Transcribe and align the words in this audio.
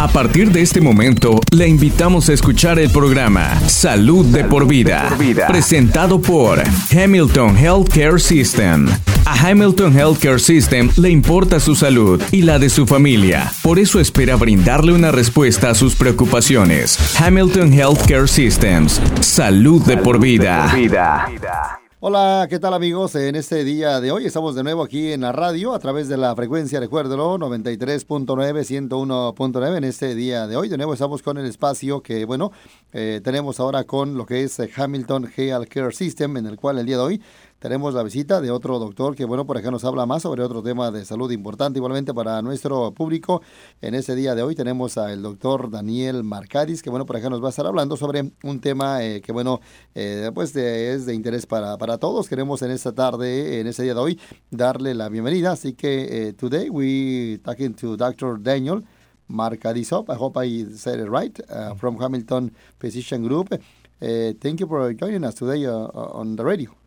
A 0.00 0.08
partir 0.08 0.50
de 0.50 0.62
este 0.62 0.80
momento, 0.80 1.40
le 1.52 1.68
invitamos 1.68 2.30
a 2.30 2.32
escuchar 2.32 2.78
el 2.78 2.88
programa 2.88 3.60
Salud 3.68 4.24
de 4.24 4.44
por 4.44 4.66
vida, 4.66 5.14
presentado 5.46 6.22
por 6.22 6.62
Hamilton 6.90 7.54
Healthcare 7.54 8.18
System. 8.18 8.88
A 9.26 9.34
Hamilton 9.34 9.94
Healthcare 9.94 10.38
System 10.38 10.88
le 10.96 11.10
importa 11.10 11.60
su 11.60 11.74
salud 11.74 12.22
y 12.32 12.40
la 12.40 12.58
de 12.58 12.70
su 12.70 12.86
familia. 12.86 13.52
Por 13.62 13.78
eso 13.78 14.00
espera 14.00 14.36
brindarle 14.36 14.94
una 14.94 15.12
respuesta 15.12 15.68
a 15.68 15.74
sus 15.74 15.94
preocupaciones. 15.94 16.98
Hamilton 17.20 17.70
Healthcare 17.70 18.26
Systems. 18.26 19.02
Salud 19.20 19.84
de 19.84 19.98
por 19.98 20.18
vida. 20.18 20.72
Hola, 22.02 22.46
¿qué 22.48 22.58
tal 22.58 22.72
amigos? 22.72 23.14
En 23.14 23.36
este 23.36 23.62
día 23.62 24.00
de 24.00 24.10
hoy 24.10 24.24
estamos 24.24 24.54
de 24.54 24.62
nuevo 24.62 24.82
aquí 24.82 25.12
en 25.12 25.20
la 25.20 25.32
radio 25.32 25.74
a 25.74 25.78
través 25.78 26.08
de 26.08 26.16
la 26.16 26.34
frecuencia, 26.34 26.80
recuérdelo, 26.80 27.36
93.9, 27.36 28.24
101.9. 28.88 29.76
En 29.76 29.84
este 29.84 30.14
día 30.14 30.46
de 30.46 30.56
hoy 30.56 30.70
de 30.70 30.78
nuevo 30.78 30.94
estamos 30.94 31.20
con 31.22 31.36
el 31.36 31.44
espacio 31.44 32.00
que, 32.02 32.24
bueno, 32.24 32.52
eh, 32.94 33.20
tenemos 33.22 33.60
ahora 33.60 33.84
con 33.84 34.16
lo 34.16 34.24
que 34.24 34.44
es 34.44 34.58
eh, 34.60 34.70
Hamilton 34.74 35.30
Health 35.36 35.68
Care 35.68 35.92
System, 35.92 36.38
en 36.38 36.46
el 36.46 36.56
cual 36.56 36.78
el 36.78 36.86
día 36.86 36.96
de 36.96 37.02
hoy 37.02 37.22
tenemos 37.60 37.92
la 37.92 38.02
visita 38.02 38.40
de 38.40 38.50
otro 38.50 38.78
doctor 38.78 39.14
que, 39.14 39.26
bueno, 39.26 39.46
por 39.46 39.58
acá 39.58 39.70
nos 39.70 39.84
habla 39.84 40.06
más 40.06 40.22
sobre 40.22 40.42
otro 40.42 40.62
tema 40.62 40.90
de 40.90 41.04
salud 41.04 41.30
importante 41.30 41.78
igualmente 41.78 42.14
para 42.14 42.40
nuestro 42.40 42.92
público. 42.92 43.42
En 43.82 43.94
ese 43.94 44.16
día 44.16 44.34
de 44.34 44.42
hoy 44.42 44.54
tenemos 44.54 44.96
al 44.96 45.22
doctor 45.22 45.70
Daniel 45.70 46.24
Marcadis, 46.24 46.82
que, 46.82 46.88
bueno, 46.88 47.04
por 47.04 47.18
acá 47.18 47.28
nos 47.28 47.42
va 47.42 47.48
a 47.48 47.50
estar 47.50 47.66
hablando 47.66 47.98
sobre 47.98 48.32
un 48.42 48.60
tema 48.60 49.04
eh, 49.04 49.20
que, 49.20 49.30
bueno, 49.30 49.60
eh, 49.94 50.30
pues 50.34 50.56
es 50.56 51.04
de 51.04 51.14
interés 51.14 51.44
para, 51.44 51.76
para 51.76 51.98
todos. 51.98 52.28
Queremos 52.28 52.62
en 52.62 52.70
esta 52.70 52.92
tarde, 52.92 53.60
en 53.60 53.66
ese 53.66 53.82
día 53.82 53.92
de 53.92 54.00
hoy, 54.00 54.20
darle 54.50 54.94
la 54.94 55.10
bienvenida. 55.10 55.52
Así 55.52 55.74
que, 55.74 56.28
eh, 56.28 56.32
today 56.32 56.70
we 56.70 57.40
talking 57.44 57.74
to 57.74 57.94
Dr. 57.98 58.42
Daniel 58.42 58.82
Marcadisov. 59.28 60.08
I 60.08 60.16
hope 60.18 60.42
I 60.42 60.64
said 60.74 60.98
it 60.98 61.10
right, 61.10 61.38
uh, 61.50 61.74
from 61.74 61.98
Hamilton 62.00 62.52
Physician 62.78 63.22
Group. 63.22 63.52
Uh, 63.52 64.32
thank 64.40 64.60
you 64.60 64.66
for 64.66 64.94
joining 64.94 65.24
us 65.24 65.34
today 65.34 65.66
uh, 65.66 65.88
on 65.92 66.36
the 66.36 66.42
radio. 66.42 66.79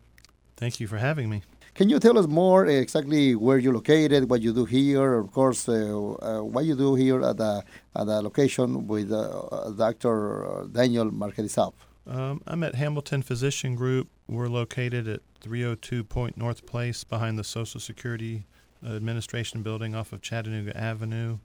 Thank 0.64 0.80
you 0.80 0.86
for 0.86 0.96
having 0.96 1.28
me. 1.28 1.42
Can 1.74 1.90
you 1.90 1.98
tell 1.98 2.18
us 2.18 2.26
more 2.26 2.64
exactly 2.64 3.34
where 3.34 3.58
you're 3.58 3.74
located, 3.74 4.30
what 4.30 4.40
you 4.40 4.54
do 4.54 4.64
here, 4.64 5.18
of 5.18 5.30
course, 5.30 5.68
uh, 5.68 5.74
uh, 5.74 6.42
what 6.42 6.64
you 6.64 6.74
do 6.74 6.94
here 6.94 7.20
at 7.22 7.36
the, 7.36 7.62
at 7.94 8.06
the 8.06 8.22
location 8.22 8.86
with 8.86 9.12
uh, 9.12 9.72
Dr. 9.76 10.66
Daniel 10.72 11.10
Marquezov? 11.10 11.74
Um, 12.06 12.40
I'm 12.46 12.62
at 12.64 12.76
Hamilton 12.76 13.20
Physician 13.20 13.74
Group. 13.74 14.08
We're 14.26 14.48
located 14.48 15.06
at 15.06 15.20
302 15.42 16.02
Point 16.02 16.38
North 16.38 16.64
Place 16.64 17.04
behind 17.04 17.38
the 17.38 17.44
Social 17.44 17.78
Security 17.78 18.46
Administration 18.82 19.62
building 19.62 19.94
off 19.94 20.14
of 20.14 20.22
Chattanooga 20.22 20.74
Avenue. 20.74 21.40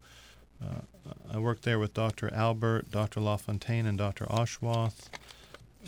Uh, 0.63 0.83
I 1.29 1.39
work 1.39 1.63
there 1.63 1.77
with 1.77 1.93
Dr. 1.93 2.33
Albert, 2.33 2.89
Dr. 2.89 3.19
LaFontaine, 3.19 3.85
and 3.85 3.97
Dr. 3.97 4.27
Oshwath. 4.27 5.09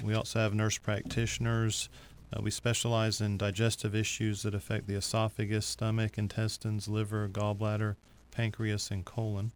We 0.04 0.14
also 0.16 0.40
have 0.40 0.54
nurse 0.54 0.78
practitioners. 0.78 1.88
Uh, 2.34 2.42
we 2.42 2.50
specialize 2.50 3.20
in 3.20 3.38
digestive 3.38 3.94
issues 3.94 4.44
that 4.44 4.56
affect 4.56 4.88
the 4.88 4.96
esophagus, 4.96 5.66
stomach, 5.66 6.18
intestines, 6.18 6.88
liver, 6.88 7.28
gallbladder, 7.28 7.96
pancreas, 8.32 8.90
and 8.90 9.04
colon. 9.04 9.52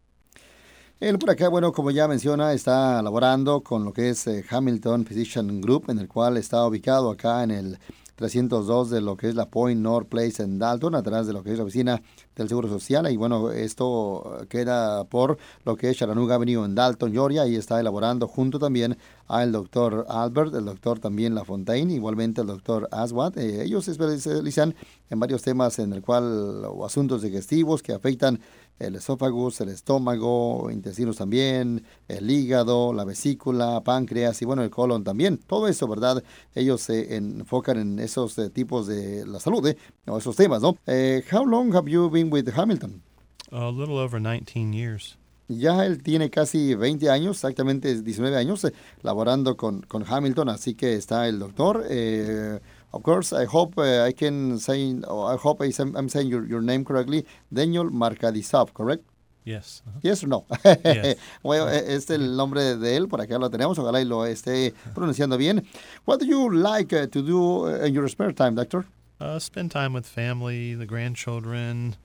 Él 1.00 1.18
por 1.18 1.30
acá, 1.30 1.48
bueno, 1.50 1.72
como 1.72 1.90
ya 1.90 2.06
menciona, 2.08 2.52
está 2.52 3.02
laborando 3.02 3.62
con 3.62 3.84
lo 3.84 3.92
que 3.92 4.10
es 4.10 4.26
eh, 4.26 4.44
Hamilton 4.48 5.04
Physician 5.04 5.60
Group, 5.60 5.90
en 5.90 5.98
el 5.98 6.08
cual 6.08 6.36
está 6.36 6.66
ubicado 6.66 7.10
acá 7.10 7.42
en 7.42 7.50
el 7.50 7.78
302 8.16 8.90
de 8.90 9.00
lo 9.00 9.16
que 9.16 9.28
es 9.28 9.34
la 9.34 9.48
Point 9.48 9.80
North 9.80 10.08
Place 10.08 10.42
en 10.42 10.58
Dalton, 10.58 10.94
atrás 10.94 11.26
de 11.26 11.32
lo 11.32 11.42
que 11.42 11.52
es 11.52 11.58
la 11.58 11.64
oficina 11.64 12.02
del 12.34 12.48
Seguro 12.48 12.68
Social. 12.68 13.10
Y 13.10 13.16
bueno, 13.16 13.52
esto 13.52 14.44
queda 14.48 15.04
por 15.04 15.38
lo 15.64 15.76
que 15.76 15.90
es 15.90 15.96
Chattanooga 15.96 16.34
Avenue 16.34 16.64
en 16.64 16.74
Dalton, 16.74 17.12
Georgia, 17.12 17.46
y 17.46 17.56
está 17.56 17.78
elaborando 17.78 18.26
junto 18.26 18.58
también 18.58 18.96
al 19.28 19.52
doctor 19.52 20.06
Albert, 20.08 20.54
el 20.54 20.64
doctor 20.64 20.98
también 20.98 21.34
Lafontaine, 21.34 21.92
igualmente 21.92 22.40
el 22.40 22.46
doctor 22.46 22.88
Aswad. 22.90 23.38
Eh, 23.38 23.64
ellos 23.64 23.84
se 23.84 23.92
especializan 23.92 24.74
en 25.10 25.20
varios 25.20 25.42
temas 25.42 25.78
en 25.78 25.92
el 25.92 26.02
cual, 26.02 26.64
o 26.64 26.84
asuntos 26.84 27.22
digestivos 27.22 27.82
que 27.82 27.92
afectan 27.92 28.40
el 28.78 28.96
esófago, 28.96 29.50
el 29.58 29.68
estómago, 29.68 30.70
intestinos 30.70 31.16
también, 31.16 31.84
el 32.08 32.30
hígado, 32.30 32.92
la 32.92 33.04
vesícula, 33.04 33.82
páncreas 33.82 34.40
y 34.42 34.44
bueno, 34.44 34.62
el 34.62 34.70
colon 34.70 35.04
también. 35.04 35.38
Todo 35.38 35.68
eso, 35.68 35.88
¿verdad? 35.88 36.22
Ellos 36.54 36.82
se 36.82 37.16
enfocan 37.16 37.78
en 37.78 37.98
esos 37.98 38.38
eh, 38.38 38.50
tipos 38.50 38.86
de 38.86 39.26
la 39.26 39.40
salud, 39.40 39.66
¿eh? 39.66 39.76
o 40.06 40.18
esos 40.18 40.36
temas, 40.36 40.62
¿no? 40.62 40.76
Eh, 40.86 41.22
how 41.32 41.44
long 41.44 41.74
have 41.74 41.90
you 41.90 42.10
been 42.10 42.32
with 42.32 42.48
Hamilton? 42.54 43.02
A 43.50 43.70
little 43.70 43.98
over 43.98 44.20
19 44.20 44.72
years. 44.72 45.16
Ya 45.48 45.86
él 45.86 46.02
tiene 46.02 46.28
casi 46.28 46.74
20 46.74 47.08
años, 47.08 47.36
exactamente 47.36 48.02
19 48.02 48.36
años, 48.36 48.64
eh, 48.64 48.72
laborando 49.02 49.56
con, 49.56 49.82
con 49.82 50.04
Hamilton, 50.06 50.48
así 50.48 50.74
que 50.74 50.94
está 50.94 51.28
el 51.28 51.38
doctor. 51.38 51.84
Eh, 51.88 52.58
of 52.92 53.02
course, 53.02 53.32
I 53.32 53.44
hope 53.44 53.78
uh, 53.78 54.04
I 54.04 54.12
can 54.12 54.58
say, 54.58 54.94
oh, 55.06 55.22
I 55.22 55.36
hope 55.36 55.60
I, 55.60 55.72
I'm 55.78 56.08
saying 56.08 56.28
your, 56.28 56.44
your 56.46 56.62
name 56.62 56.84
correctly. 56.84 57.26
Daniel 57.52 57.90
Markadisov, 57.90 58.72
correct? 58.74 59.04
Yes. 59.44 59.82
Uh 59.86 59.90
-huh. 59.90 60.00
Yes 60.02 60.24
or 60.24 60.28
no? 60.28 60.44
Yes. 60.84 61.16
bueno, 61.42 61.68
este 61.68 62.14
es 62.14 62.20
el 62.20 62.36
nombre 62.36 62.76
de 62.76 62.96
él, 62.96 63.08
por 63.08 63.20
acá 63.20 63.38
lo 63.38 63.48
tenemos, 63.48 63.78
ojalá 63.78 64.00
y 64.00 64.04
lo 64.04 64.26
esté 64.26 64.74
pronunciando 64.94 65.36
bien. 65.36 65.64
What 66.04 66.18
do 66.20 66.26
you 66.26 66.50
like 66.50 66.92
uh, 66.96 67.06
to 67.06 67.22
do 67.22 67.68
in 67.86 67.94
your 67.94 68.08
spare 68.08 68.32
time, 68.32 68.54
doctor? 68.54 68.84
Uh, 69.20 69.38
spend 69.38 69.70
time 69.70 69.94
with 69.94 70.04
family, 70.04 70.74
the 70.74 70.84
grandchildren, 70.84 71.96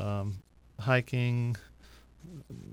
um, 0.00 0.42
hiking, 0.80 1.56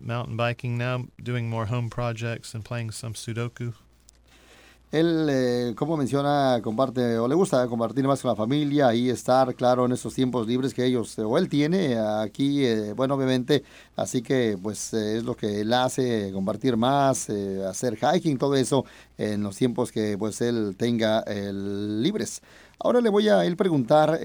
mountain 0.02 0.36
biking 0.36 0.78
now, 0.78 1.06
doing 1.22 1.50
more 1.50 1.66
home 1.66 1.90
projects 1.90 2.56
and 2.56 2.64
playing 2.64 2.92
some 2.92 3.14
Sudoku. 3.14 3.74
Él, 4.94 5.28
eh, 5.28 5.74
como 5.76 5.98
menciona, 5.98 6.60
comparte 6.62 7.18
o 7.18 7.28
le 7.28 7.34
gusta 7.34 7.68
compartir 7.68 8.06
más 8.06 8.22
con 8.22 8.30
la 8.30 8.36
familia 8.36 8.94
y 8.94 9.10
estar, 9.10 9.56
claro, 9.56 9.88
en 9.88 9.92
esos 9.92 10.14
tiempos 10.14 10.46
libres 10.46 10.72
que 10.72 10.86
ellos 10.86 11.18
o 11.18 11.36
él 11.40 11.50
tiene 11.50 11.98
aquí, 11.98 12.64
eh, 12.64 12.94
bueno, 12.94 13.16
obviamente, 13.16 13.64
así 13.96 14.22
que 14.22 14.56
pues 14.62 14.94
eh, 14.94 15.18
es 15.18 15.24
lo 15.24 15.36
que 15.36 15.62
él 15.62 15.74
hace, 15.74 16.32
compartir 16.32 16.78
más, 16.78 17.28
hacer 17.68 17.98
hiking, 17.98 18.38
todo 18.38 18.54
eso 18.54 18.86
en 19.18 19.42
los 19.42 19.56
tiempos 19.56 19.92
que 19.92 20.16
pues 20.16 20.40
él 20.42 20.76
tenga 20.78 21.26
libres. 21.26 22.44
Ahora 22.78 23.02
le 23.02 23.10
voy 23.10 23.30
a 23.30 23.46
él 23.46 23.56
preguntar 23.56 24.20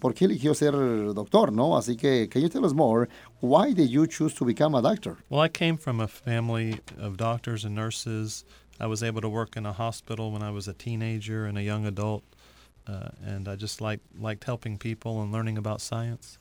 por 0.00 0.12
qué 0.12 0.26
eligió 0.26 0.52
ser 0.52 0.74
doctor, 1.14 1.50
¿no? 1.50 1.78
Así 1.78 1.96
que, 1.96 2.28
can 2.28 2.42
you 2.42 2.50
tell 2.50 2.66
us 2.66 2.74
more? 2.74 3.08
Why 3.40 3.72
did 3.72 3.88
you 3.88 4.06
choose 4.06 4.34
to 4.34 4.44
become 4.44 4.76
a 4.76 4.82
doctor? 4.82 5.16
Well, 5.30 5.42
I 5.42 5.48
came 5.48 5.78
from 5.78 5.98
a 6.00 6.08
family 6.08 6.78
of 6.98 7.16
doctors 7.16 7.64
and 7.64 7.74
nurses. 7.74 8.44
I 8.80 8.86
was 8.86 9.02
able 9.02 9.20
to 9.20 9.28
work 9.28 9.56
in 9.56 9.66
a 9.66 9.72
hospital 9.72 10.32
when 10.32 10.42
I 10.42 10.50
was 10.50 10.66
a 10.66 10.72
teenager 10.72 11.44
and 11.44 11.58
a 11.58 11.62
young 11.62 11.84
adult, 11.84 12.24
uh, 12.88 13.10
and 13.22 13.46
I 13.46 13.54
just 13.56 13.80
liked 13.80 14.04
liked 14.18 14.44
helping 14.44 14.78
people 14.78 15.20
and 15.22 15.30
learning 15.30 15.58
about 15.58 15.80
science. 15.82 16.38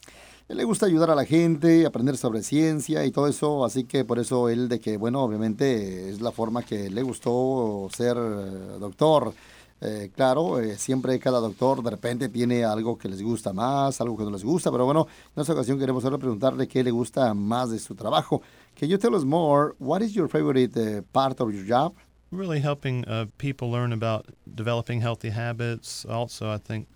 Él 0.48 0.58
le 0.58 0.64
gusta 0.64 0.88
ayudar 0.88 1.12
a 1.12 1.16
la 1.16 1.26
gente, 1.26 1.86
aprender 1.86 2.18
sobre 2.18 2.42
ciencia 2.42 3.06
y 3.06 3.12
todo 3.12 3.28
eso, 3.28 3.66
así 3.66 3.84
que 3.84 4.04
por 4.04 4.18
eso 4.18 4.50
él 4.50 4.68
de 4.68 4.80
que, 4.80 4.98
bueno, 4.98 5.22
obviamente 5.22 6.10
es 6.10 6.22
la 6.22 6.32
forma 6.32 6.64
que 6.64 6.90
le 6.90 7.04
gustó 7.04 7.88
ser 7.94 8.18
eh, 8.18 8.80
doctor. 8.80 9.34
Eh, 9.82 10.10
claro, 10.16 10.60
eh, 10.60 10.78
siempre 10.78 11.20
cada 11.20 11.40
doctor 11.40 11.84
de 11.84 11.90
repente 11.92 12.30
tiene 12.30 12.66
algo 12.66 12.98
que 12.98 13.08
les 13.08 13.22
gusta 13.22 13.54
más, 13.54 14.02
algo 14.02 14.18
que 14.18 14.24
no 14.24 14.32
les 14.32 14.44
gusta, 14.44 14.72
pero 14.72 14.86
bueno, 14.86 15.08
en 15.36 15.42
esta 15.42 15.54
ocasión 15.54 15.78
queremos 15.78 16.04
ahora 16.04 16.18
preguntarle 16.18 16.68
qué 16.68 16.84
le 16.84 16.92
gusta 16.92 17.34
más 17.34 17.70
de 17.70 17.80
su 17.80 17.96
trabajo. 17.96 18.42
Can 18.78 18.90
you 18.90 18.98
tell 18.98 19.14
us 19.14 19.24
more? 19.24 19.76
What 19.78 20.02
is 20.02 20.14
your 20.14 20.28
favorite 20.28 20.76
uh, 20.76 21.02
part 21.12 21.40
of 21.42 21.54
your 21.54 21.66
job? 21.66 21.94
Really 22.32 22.60
helping 22.60 23.06
uh, 23.06 23.26
people 23.38 23.72
learn 23.72 23.92
about 23.92 24.28
developing 24.56 25.02
healthy 25.02 25.30
habits. 25.30 26.06
Also, 26.06 26.52
I 26.52 26.58
think 26.58 26.88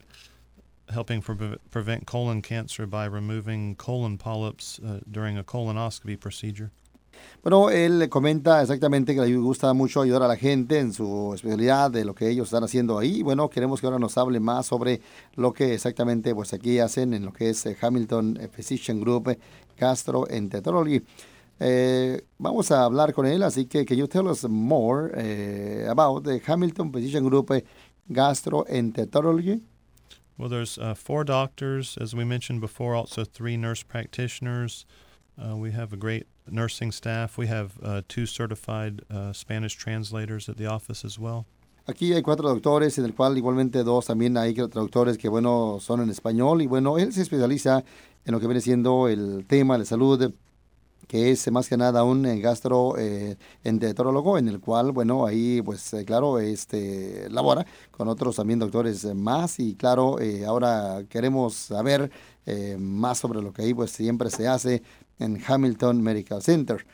helping 0.89 1.21
pre 1.21 1.57
prevent 1.71 2.05
colon 2.05 2.41
cancer 2.41 2.85
by 2.85 3.05
removing 3.05 3.75
colon 3.75 4.17
polyps 4.17 4.79
uh, 4.79 4.99
during 5.09 5.37
a 5.37 5.43
colonoscopy 5.43 6.19
procedure. 6.19 6.71
Bueno, 7.41 7.69
él 7.69 8.09
comenta 8.09 8.61
exactamente 8.61 9.13
que 9.13 9.21
le 9.21 9.35
gusta 9.37 9.73
mucho 9.73 10.01
ayudar 10.01 10.23
a 10.23 10.27
la 10.27 10.35
gente 10.35 10.79
en 10.79 10.93
su 10.93 11.33
especialidad 11.33 11.91
de 11.91 12.05
lo 12.05 12.15
que 12.15 12.29
ellos 12.29 12.47
están 12.47 12.63
haciendo 12.63 12.97
ahí. 12.97 13.21
Bueno, 13.21 13.49
queremos 13.49 13.79
que 13.79 13.87
ahora 13.87 13.99
nos 13.99 14.17
hable 14.17 14.39
más 14.39 14.67
sobre 14.67 15.01
lo 15.35 15.53
que 15.53 15.73
exactamente 15.73 16.33
pues 16.33 16.53
aquí 16.53 16.79
hacen 16.79 17.13
en 17.13 17.25
lo 17.25 17.33
que 17.33 17.49
es 17.49 17.67
Hamilton 17.81 18.39
Physician 18.51 18.99
Group 19.01 19.37
Gastroenterology. 19.77 21.03
Eh, 21.59 22.21
vamos 22.37 22.71
a 22.71 22.83
hablar 22.83 23.13
con 23.13 23.25
él, 23.25 23.43
así 23.43 23.65
que 23.65 23.85
can 23.85 23.97
you 23.97 24.07
tell 24.07 24.27
us 24.27 24.43
more 24.43 25.11
eh, 25.15 25.85
about 25.87 26.23
the 26.23 26.39
Hamilton 26.45 26.91
Physician 26.91 27.23
Group 27.27 27.51
Gastroenterology? 28.11 29.61
Well, 30.37 30.49
there's 30.49 30.77
uh, 30.77 30.95
four 30.95 31.23
doctors, 31.23 31.97
as 32.01 32.15
we 32.15 32.25
mentioned 32.25 32.59
before, 32.59 32.95
also 32.95 33.23
three 33.23 33.55
nurse 33.55 33.83
practitioners. 33.83 34.85
Uh, 35.37 35.55
we 35.55 35.71
have 35.71 35.93
a 35.93 35.97
great 35.97 36.25
nursing 36.49 36.91
staff. 36.91 37.37
We 37.37 37.47
have 37.47 37.73
uh, 37.83 38.01
two 38.07 38.25
certified 38.25 39.03
uh, 39.09 39.31
Spanish 39.33 39.75
translators 39.75 40.49
at 40.49 40.57
the 40.57 40.65
office 40.65 41.05
as 41.05 41.19
well. 41.19 41.45
Aquí 41.85 42.13
hay 42.13 42.21
cuatro 42.21 42.47
doctores, 42.47 42.97
en 42.97 43.05
el 43.05 43.13
cual 43.13 43.37
igualmente 43.37 43.83
dos 43.83 44.07
también 44.07 44.37
hay 44.37 44.53
traductores 44.53 45.17
que, 45.17 45.29
bueno, 45.29 45.79
son 45.81 46.01
en 46.01 46.09
español. 46.09 46.61
Y 46.61 46.67
bueno, 46.67 46.97
él 46.97 47.11
se 47.11 47.21
especializa 47.21 47.83
en 48.25 48.31
lo 48.31 48.39
que 48.39 48.47
viene 48.47 48.61
siendo 48.61 49.07
el 49.09 49.45
tema 49.45 49.77
de 49.77 49.85
salud 49.85 50.33
que 51.07 51.31
es 51.31 51.51
más 51.51 51.67
que 51.69 51.77
nada 51.77 52.03
un 52.03 52.23
gastroenterólogo 52.41 54.37
en 54.37 54.47
el 54.47 54.59
cual, 54.59 54.91
bueno, 54.91 55.25
ahí 55.25 55.61
pues 55.61 55.95
claro, 56.05 56.39
este 56.39 57.29
labora 57.29 57.65
con 57.91 58.07
otros 58.07 58.35
también 58.35 58.59
doctores 58.59 59.05
más 59.13 59.59
y 59.59 59.75
claro, 59.75 60.17
ahora 60.47 61.03
queremos 61.09 61.53
saber 61.55 62.11
más 62.77 63.17
sobre 63.17 63.41
lo 63.41 63.51
que 63.53 63.63
ahí 63.63 63.73
pues 63.73 63.91
siempre 63.91 64.29
se 64.29 64.47
hace 64.47 64.83
en 65.19 65.41
Hamilton 65.45 66.01
Medical 66.01 66.41
Center. 66.41 66.85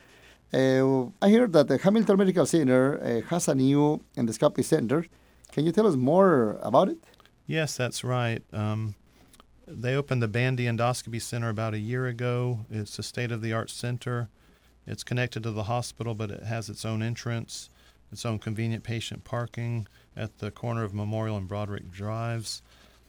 I 0.52 1.30
hear 1.30 1.48
that 1.52 1.68
the 1.68 1.78
Hamilton 1.78 2.18
Medical 2.18 2.48
Center 2.48 3.00
uh, 3.04 3.22
has 3.30 3.48
a 3.48 3.54
new 3.54 4.02
endoscopy 4.16 4.64
center. 4.64 5.08
Can 5.52 5.64
you 5.64 5.72
tell 5.72 5.86
us 5.86 5.96
more 5.96 6.58
about 6.64 6.90
it? 6.90 6.98
Yes, 7.46 7.78
that's 7.78 8.04
right. 8.04 8.42
Um, 8.52 8.96
they 9.70 9.96
opened 9.96 10.22
the 10.22 10.28
Bandy 10.28 10.66
Endoscopy 10.66 11.22
Center 11.22 11.50
about 11.50 11.74
a 11.74 11.80
year 11.80 12.08
ago. 12.08 12.66
It's 12.72 12.98
a 12.98 13.04
state 13.04 13.32
of 13.32 13.42
the 13.42 13.54
art 13.54 13.70
center. 13.70 14.30
It's 14.88 15.04
connected 15.04 15.44
to 15.44 15.52
the 15.52 15.64
hospital, 15.64 16.16
but 16.16 16.32
it 16.32 16.44
has 16.44 16.70
its 16.70 16.84
own 16.84 17.04
entrance, 17.04 17.70
its 18.12 18.26
own 18.26 18.40
convenient 18.40 18.84
patient 18.84 19.24
parking 19.24 19.88
at 20.18 20.40
the 20.40 20.50
corner 20.50 20.84
of 20.84 20.94
Memorial 20.94 21.38
and 21.38 21.48
Broderick 21.48 21.92
Drives. 21.92 22.64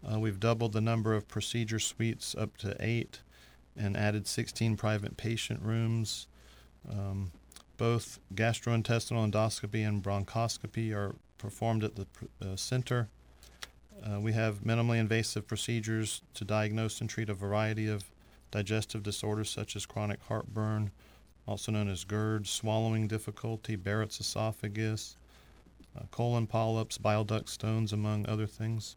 Uh, 0.07 0.19
we've 0.19 0.39
doubled 0.39 0.73
the 0.73 0.81
number 0.81 1.15
of 1.15 1.29
procedure 1.29 1.79
suites 1.79 2.35
up 2.35 2.57
to 2.59 2.77
eight 2.79 3.21
and 3.77 3.97
added 3.97 4.27
16 4.27 4.77
private 4.77 5.17
patient 5.17 5.63
rooms. 5.63 6.27
Um, 6.91 7.33
both 7.79 8.19
gastrointestinal 8.35 9.31
endoscopy 9.31 9.87
and 9.87 10.03
bronchoscopy 10.03 10.95
are 10.95 11.15
performed 11.39 11.85
at 11.85 11.97
the 11.97 12.06
uh, 12.43 12.56
center. 12.56 13.09
Uh, 14.02 14.19
we 14.19 14.32
have 14.32 14.61
minimally 14.61 14.99
invasive 14.99 15.47
procedures 15.47 16.23
to 16.35 16.44
diagnose 16.44 17.00
and 17.00 17.11
treat 17.11 17.29
a 17.29 17.35
variety 17.35 17.87
of 17.88 18.05
digestive 18.50 19.02
disorders 19.02 19.50
such 19.50 19.76
as 19.76 19.85
chronic 19.87 20.20
heartburn, 20.23 20.91
also 21.47 21.70
known 21.70 21.88
as 21.88 22.05
GERD, 22.05 22.47
swallowing 22.47 23.06
difficulty, 23.06 23.76
Barrett's 23.76 24.20
esophagus, 24.20 25.17
uh, 25.97 26.05
colon 26.11 26.47
polyps, 26.47 26.99
bile 26.99 27.25
duct 27.25 27.49
stones, 27.49 27.93
among 27.93 28.26
other 28.26 28.47
things. 28.47 28.97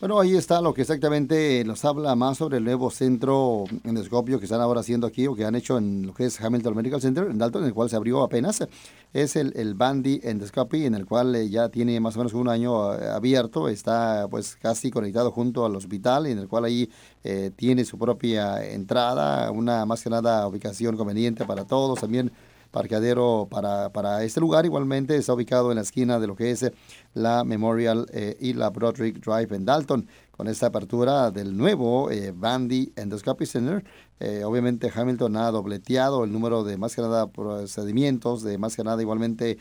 Bueno, 0.00 0.18
ahí 0.18 0.34
está 0.34 0.62
lo 0.62 0.72
que 0.72 0.80
exactamente 0.80 1.62
nos 1.66 1.84
habla 1.84 2.16
más 2.16 2.38
sobre 2.38 2.56
el 2.56 2.64
nuevo 2.64 2.90
centro 2.90 3.64
endoscopio 3.84 4.38
que 4.38 4.46
están 4.46 4.62
ahora 4.62 4.80
haciendo 4.80 5.06
aquí 5.06 5.26
o 5.26 5.34
que 5.34 5.44
han 5.44 5.54
hecho 5.54 5.76
en 5.76 6.06
lo 6.06 6.14
que 6.14 6.24
es 6.24 6.40
Hamilton 6.40 6.74
Medical 6.74 7.02
Center 7.02 7.26
en 7.26 7.36
Dalton, 7.36 7.64
en 7.64 7.68
el 7.68 7.74
cual 7.74 7.90
se 7.90 7.96
abrió 7.96 8.22
apenas. 8.22 8.66
Es 9.12 9.36
el, 9.36 9.52
el 9.56 9.74
Bandy 9.74 10.18
Endoscopy, 10.22 10.86
en 10.86 10.94
el 10.94 11.04
cual 11.04 11.36
eh, 11.36 11.50
ya 11.50 11.68
tiene 11.68 12.00
más 12.00 12.16
o 12.16 12.20
menos 12.20 12.32
un 12.32 12.48
año 12.48 12.94
eh, 12.94 13.10
abierto, 13.10 13.68
está 13.68 14.26
pues 14.30 14.56
casi 14.56 14.90
conectado 14.90 15.32
junto 15.32 15.66
al 15.66 15.76
hospital, 15.76 16.24
en 16.28 16.38
el 16.38 16.48
cual 16.48 16.64
ahí 16.64 16.88
eh, 17.22 17.50
tiene 17.54 17.84
su 17.84 17.98
propia 17.98 18.64
entrada, 18.64 19.50
una 19.50 19.84
más 19.84 20.02
que 20.02 20.08
nada 20.08 20.48
ubicación 20.48 20.96
conveniente 20.96 21.44
para 21.44 21.66
todos, 21.66 22.00
también 22.00 22.32
parqueadero 22.70 23.48
para, 23.50 23.90
para 23.90 24.22
este 24.24 24.40
lugar. 24.40 24.64
Igualmente 24.64 25.16
está 25.16 25.34
ubicado 25.34 25.70
en 25.70 25.76
la 25.76 25.82
esquina 25.82 26.18
de 26.18 26.26
lo 26.26 26.36
que 26.36 26.50
es 26.50 26.70
la 27.14 27.44
Memorial 27.44 28.06
eh, 28.12 28.36
y 28.40 28.52
la 28.52 28.70
Broderick 28.70 29.24
Drive 29.24 29.54
en 29.54 29.64
Dalton. 29.64 30.08
Con 30.30 30.48
esta 30.48 30.66
apertura 30.66 31.30
del 31.30 31.54
nuevo 31.54 32.10
eh, 32.10 32.32
Bandy 32.34 32.92
Endoscopy 32.96 33.44
Center, 33.44 33.84
eh, 34.20 34.44
obviamente 34.44 34.90
Hamilton 34.94 35.36
ha 35.36 35.50
dobleteado 35.50 36.24
el 36.24 36.32
número 36.32 36.62
de 36.62 36.76
más 36.76 36.94
que 36.94 37.02
nada 37.02 37.26
procedimientos, 37.28 38.42
de 38.42 38.58
más 38.58 38.76
que 38.76 38.84
nada 38.84 39.02
igualmente 39.02 39.58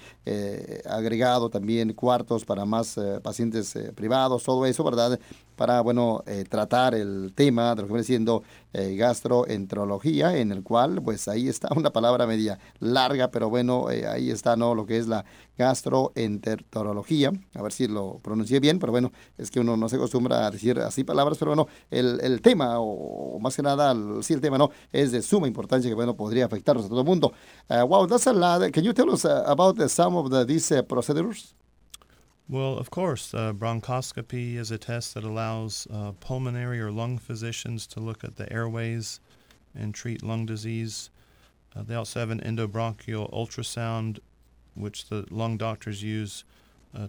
agregado 0.85 1.49
también 1.49 1.93
cuartos 1.93 2.45
para 2.45 2.65
más 2.65 2.99
pacientes 3.23 3.77
privados, 3.95 4.43
todo 4.43 4.65
eso, 4.65 4.83
¿verdad? 4.83 5.19
Para, 5.55 5.81
bueno, 5.81 6.23
tratar 6.49 6.93
el 6.93 7.33
tema 7.35 7.75
de 7.75 7.81
lo 7.81 7.87
que 7.87 7.93
viene 7.93 8.03
siendo 8.03 8.43
gastroenterología, 8.73 10.37
en 10.37 10.51
el 10.51 10.63
cual, 10.63 11.01
pues 11.01 11.27
ahí 11.27 11.49
está 11.49 11.69
una 11.75 11.91
palabra 11.91 12.27
media 12.27 12.59
larga, 12.79 13.31
pero 13.31 13.49
bueno, 13.49 13.87
ahí 13.87 14.29
está, 14.29 14.55
¿no? 14.55 14.75
Lo 14.75 14.85
que 14.85 14.97
es 14.97 15.07
la 15.07 15.25
gastroenterología 15.57 16.99
a 17.53 17.61
ver 17.61 17.71
si 17.71 17.87
lo 17.87 18.19
pronuncié 18.21 18.59
bien, 18.59 18.79
pero 18.79 18.91
bueno, 18.91 19.11
es 19.37 19.51
que 19.51 19.59
uno 19.59 19.77
no 19.77 19.89
se 19.89 19.97
acostumbra 19.97 20.47
a 20.47 20.51
decir 20.51 20.79
así 20.79 21.03
palabras, 21.03 21.37
pero 21.37 21.51
bueno, 21.51 21.67
el, 21.91 22.19
el 22.21 22.41
tema, 22.41 22.79
o, 22.79 23.39
más 23.39 23.55
que 23.55 23.61
nada, 23.61 23.91
el, 23.91 24.23
sí, 24.23 24.33
el 24.33 24.41
tema 24.41 24.48
no, 24.57 24.71
es 24.91 25.11
de 25.11 25.21
suma 25.21 25.47
importancia 25.47 25.89
que 25.89 25.95
bueno, 25.95 26.15
podría 26.15 26.45
afectarnos 26.45 26.85
a 26.85 26.89
todo 26.89 26.99
el 26.99 27.05
mundo. 27.05 27.33
Uh, 27.69 27.85
wow, 27.85 28.05
that's 28.05 28.27
a 28.27 28.33
lot. 28.33 28.71
Can 28.73 28.83
you 28.83 28.93
tell 28.93 29.11
us 29.11 29.25
uh, 29.25 29.43
about 29.45 29.77
the, 29.77 29.87
some 29.87 30.15
of 30.15 30.29
the, 30.29 30.45
these 30.45 30.71
uh, 30.71 30.81
procedures? 30.81 31.53
Well, 32.47 32.77
of 32.77 32.89
course, 32.89 33.33
uh, 33.33 33.53
bronchoscopy 33.53 34.55
is 34.55 34.71
a 34.71 34.77
test 34.77 35.13
that 35.13 35.23
allows 35.23 35.87
uh, 35.93 36.13
pulmonary 36.19 36.81
or 36.81 36.91
lung 36.91 37.19
physicians 37.19 37.85
to 37.87 37.99
look 37.99 38.23
at 38.23 38.37
the 38.37 38.51
airways 38.51 39.19
and 39.75 39.93
treat 39.93 40.23
lung 40.23 40.47
disease. 40.47 41.11
Uh, 41.75 41.83
they 41.83 41.93
also 41.93 42.19
have 42.19 42.31
an 42.31 42.39
endobronchial 42.39 43.31
ultrasound, 43.31 44.19
which 44.73 45.09
the 45.09 45.25
lung 45.29 45.57
doctors 45.57 46.01
use 46.01 46.43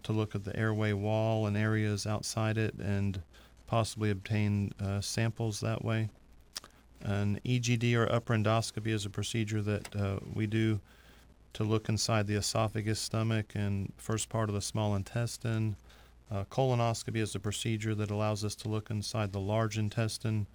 to 0.02 0.12
look 0.12 0.34
at 0.34 0.44
the 0.44 0.54
airway 0.54 0.92
wall 0.92 1.46
and 1.46 1.56
areas 1.56 2.06
outside 2.06 2.58
it 2.58 2.74
and 2.74 3.22
possibly 3.66 4.10
obtain 4.10 4.70
samples 5.00 5.60
that 5.60 5.82
way. 5.82 6.10
An 7.02 7.40
EGD 7.44 7.96
or 7.96 8.10
upper 8.12 8.34
endoscopy 8.34 8.88
is 8.88 9.06
a 9.06 9.10
procedure 9.10 9.62
that 9.62 9.96
uh, 9.96 10.18
we 10.34 10.46
do 10.46 10.80
to 11.54 11.64
look 11.64 11.88
inside 11.88 12.26
the 12.26 12.36
esophagus, 12.36 13.00
stomach, 13.00 13.52
and 13.54 13.92
first 13.96 14.28
part 14.28 14.48
of 14.48 14.54
the 14.54 14.60
small 14.60 14.94
intestine. 14.94 15.76
Uh, 16.30 16.44
colonoscopy 16.44 17.16
is 17.16 17.34
a 17.34 17.40
procedure 17.40 17.94
that 17.94 18.10
allows 18.10 18.44
us 18.44 18.54
to 18.54 18.68
look 18.68 18.90
inside 18.90 19.32
the 19.32 19.40
large 19.40 19.78
intestine 19.78 20.46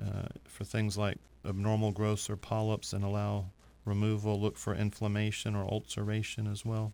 uh, 0.00 0.28
for 0.44 0.64
things 0.64 0.96
like 0.96 1.18
abnormal 1.44 1.90
growths 1.90 2.30
or 2.30 2.36
polyps 2.36 2.92
and 2.92 3.02
allow 3.02 3.46
removal, 3.84 4.40
look 4.40 4.56
for 4.56 4.74
inflammation 4.74 5.56
or 5.56 5.64
ulceration 5.64 6.46
as 6.46 6.64
well. 6.64 6.92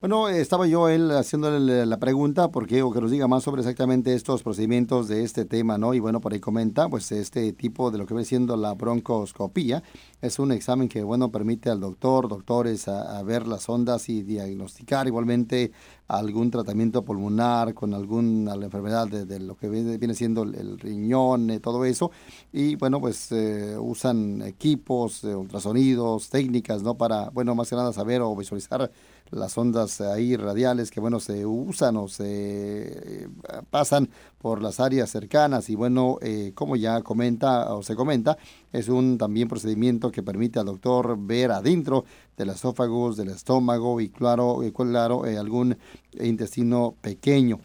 Bueno, 0.00 0.28
estaba 0.28 0.68
yo 0.68 0.88
él 0.88 1.10
haciéndole 1.10 1.84
la 1.84 1.96
pregunta 1.96 2.52
porque 2.52 2.82
o 2.82 2.92
que 2.92 3.00
nos 3.00 3.10
diga 3.10 3.26
más 3.26 3.42
sobre 3.42 3.62
exactamente 3.62 4.14
estos 4.14 4.44
procedimientos 4.44 5.08
de 5.08 5.24
este 5.24 5.44
tema, 5.44 5.76
¿no? 5.76 5.92
Y 5.92 5.98
bueno, 5.98 6.20
por 6.20 6.32
ahí 6.32 6.38
comenta, 6.38 6.88
pues 6.88 7.10
este 7.10 7.52
tipo 7.52 7.90
de 7.90 7.98
lo 7.98 8.06
que 8.06 8.14
viene 8.14 8.24
siendo 8.24 8.56
la 8.56 8.74
broncoscopía 8.74 9.82
es 10.22 10.38
un 10.38 10.52
examen 10.52 10.88
que, 10.88 11.02
bueno, 11.02 11.32
permite 11.32 11.68
al 11.68 11.80
doctor, 11.80 12.28
doctores 12.28 12.86
a, 12.86 13.20
ver 13.24 13.48
las 13.48 13.68
ondas 13.68 14.08
y 14.08 14.22
diagnosticar 14.22 15.08
igualmente 15.08 15.72
algún 16.06 16.52
tratamiento 16.52 17.04
pulmonar 17.04 17.74
con 17.74 17.92
alguna 17.92 18.54
enfermedad 18.54 19.08
de, 19.08 19.40
lo 19.40 19.56
que 19.56 19.68
viene, 19.68 20.14
siendo 20.14 20.44
el, 20.44 20.78
riñón, 20.78 21.50
eh, 21.50 21.58
todo 21.58 21.84
eso. 21.84 22.12
Y 22.52 22.76
bueno, 22.76 23.00
pues 23.00 23.32
eh, 23.32 23.76
usan 23.76 24.42
equipos, 24.42 25.24
ultrasonidos, 25.24 26.30
técnicas, 26.30 26.84
¿no? 26.84 26.94
Para, 26.94 27.30
bueno, 27.30 27.56
más 27.56 27.68
que 27.68 27.74
nada 27.74 27.92
saber 27.92 28.22
o 28.22 28.34
visualizar 28.36 28.90
las 29.30 29.56
ondas 29.58 30.00
ahí 30.00 30.36
radiales 30.36 30.90
que 30.90 31.00
bueno 31.00 31.20
se 31.20 31.44
usan 31.44 31.96
o 31.96 32.08
se 32.08 32.24
eh, 32.26 33.28
pasan 33.70 34.08
por 34.38 34.62
las 34.62 34.80
áreas 34.80 35.10
cercanas 35.10 35.68
y 35.70 35.74
bueno 35.74 36.18
eh, 36.22 36.52
como 36.54 36.76
ya 36.76 37.02
comenta 37.02 37.74
o 37.74 37.82
se 37.82 37.94
comenta 37.94 38.38
es 38.72 38.88
un 38.88 39.18
también 39.18 39.48
procedimiento 39.48 40.10
que 40.10 40.22
permite 40.22 40.58
al 40.58 40.66
doctor 40.66 41.16
ver 41.18 41.52
adentro 41.52 42.04
del 42.36 42.50
esófago 42.50 43.14
del 43.14 43.28
estómago 43.28 44.00
y 44.00 44.08
claro 44.08 44.62
y 44.62 44.72
claro 44.72 45.26
eh, 45.26 45.36
algún 45.38 45.76
intestino 46.20 46.94
pequeño. 47.00 47.60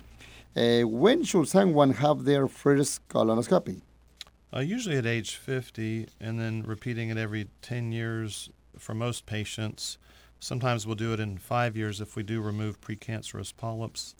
When 0.55 1.23
should 1.23 1.47
someone 1.47 1.95
have 1.95 2.25
their 2.25 2.47
first 2.47 3.01
colonoscopy 3.07 3.81
uh, 4.55 4.59
usually 4.59 4.97
at 4.97 5.05
age 5.05 5.35
50 5.35 6.07
and 6.19 6.39
then 6.39 6.63
repeating 6.63 7.09
it 7.09 7.17
every 7.17 7.47
10 7.61 7.91
years 7.91 8.51
for 8.77 8.93
most 8.93 9.25
patients 9.25 9.97
Sometimes 10.43 10.85
we'll 10.85 10.97
do 10.97 11.13
it 11.13 11.21
in 11.21 11.37
five 11.37 11.77
years 11.77 12.01
if 12.01 12.17
we 12.17 12.21
do 12.21 12.41
remove 12.41 12.81
precancerous 12.81 13.55
polyps. 13.55 14.13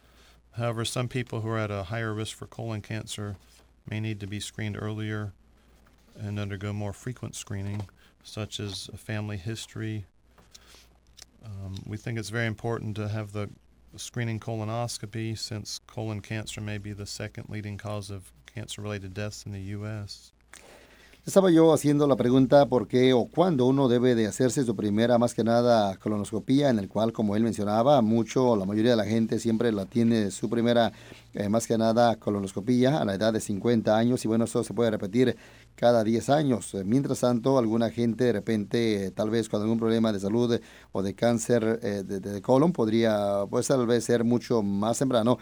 However, 0.51 0.85
some 0.85 1.09
people 1.09 1.41
who 1.41 1.49
are 1.49 1.57
at 1.57 1.69
a 1.69 1.83
higher 1.83 2.13
risk 2.13 2.37
for 2.37 2.47
colon 2.47 2.81
cancer 2.81 3.35
may 3.89 3.99
need 3.99 4.21
to 4.21 4.27
be 4.27 4.39
screened 4.39 4.77
earlier 4.79 5.33
and 6.17 6.39
undergo 6.39 6.71
more 6.71 6.93
frequent 6.93 7.35
screening, 7.35 7.89
such 8.23 8.61
as 8.61 8.89
a 8.93 8.97
family 8.97 9.35
history. 9.35 10.05
Um, 11.43 11.75
we 11.85 11.97
think 11.97 12.17
it's 12.17 12.29
very 12.29 12.47
important 12.47 12.95
to 12.95 13.09
have 13.09 13.33
the 13.33 13.49
screening 13.97 14.39
colonoscopy 14.39 15.37
since 15.37 15.81
colon 15.87 16.21
cancer 16.21 16.61
may 16.61 16.77
be 16.77 16.93
the 16.93 17.05
second 17.05 17.49
leading 17.49 17.77
cause 17.77 18.09
of 18.09 18.31
cancer 18.45 18.81
related 18.81 19.13
deaths 19.13 19.45
in 19.45 19.51
the 19.51 19.59
U.S. 19.59 20.31
Estaba 21.25 21.51
yo 21.51 21.71
haciendo 21.71 22.05
la 22.05 22.17
pregunta 22.17 22.65
por 22.65 22.85
qué 22.85 23.13
o 23.13 23.27
cuándo 23.27 23.65
uno 23.65 23.87
debe 23.87 24.13
de 24.13 24.27
hacerse 24.27 24.65
su 24.65 24.75
primera, 24.75 25.17
más 25.17 25.33
que 25.33 25.45
nada, 25.45 25.95
colonoscopía, 25.95 26.69
en 26.69 26.79
el 26.79 26.89
cual, 26.89 27.13
como 27.13 27.37
él 27.37 27.43
mencionaba, 27.43 28.01
mucho, 28.01 28.57
la 28.57 28.65
mayoría 28.65 28.91
de 28.91 28.97
la 28.97 29.05
gente 29.05 29.39
siempre 29.39 29.71
la 29.71 29.85
tiene 29.85 30.31
su 30.31 30.49
primera, 30.49 30.91
eh, 31.35 31.49
más 31.49 31.65
que 31.65 31.77
nada, 31.77 32.15
colonoscopía 32.17 32.99
a 32.99 33.05
la 33.05 33.15
edad 33.15 33.33
de 33.33 33.39
50 33.39 33.97
años. 33.97 34.23
Y 34.23 34.27
bueno, 34.27 34.45
eso 34.45 34.63
se 34.63 34.73
puede 34.73 34.91
repetir 34.91 35.35
cada 35.75 36.03
10 36.03 36.29
años. 36.29 36.73
Eh, 36.75 36.83
mientras 36.85 37.21
tanto, 37.21 37.57
alguna 37.57 37.89
gente 37.89 38.25
de 38.25 38.33
repente, 38.33 39.11
tal 39.11 39.31
vez 39.31 39.49
con 39.49 39.61
algún 39.61 39.79
problema 39.79 40.13
de 40.13 40.19
salud 40.19 40.59
o 40.91 41.01
de 41.01 41.15
cáncer 41.15 41.79
de, 41.79 42.41
colon, 42.41 42.71
podría 42.71 43.45
pues 43.49 43.67
tal 43.67 43.87
vez 43.87 44.03
ser 44.03 44.23
mucho 44.23 44.61
más 44.61 44.99
temprano, 44.99 45.39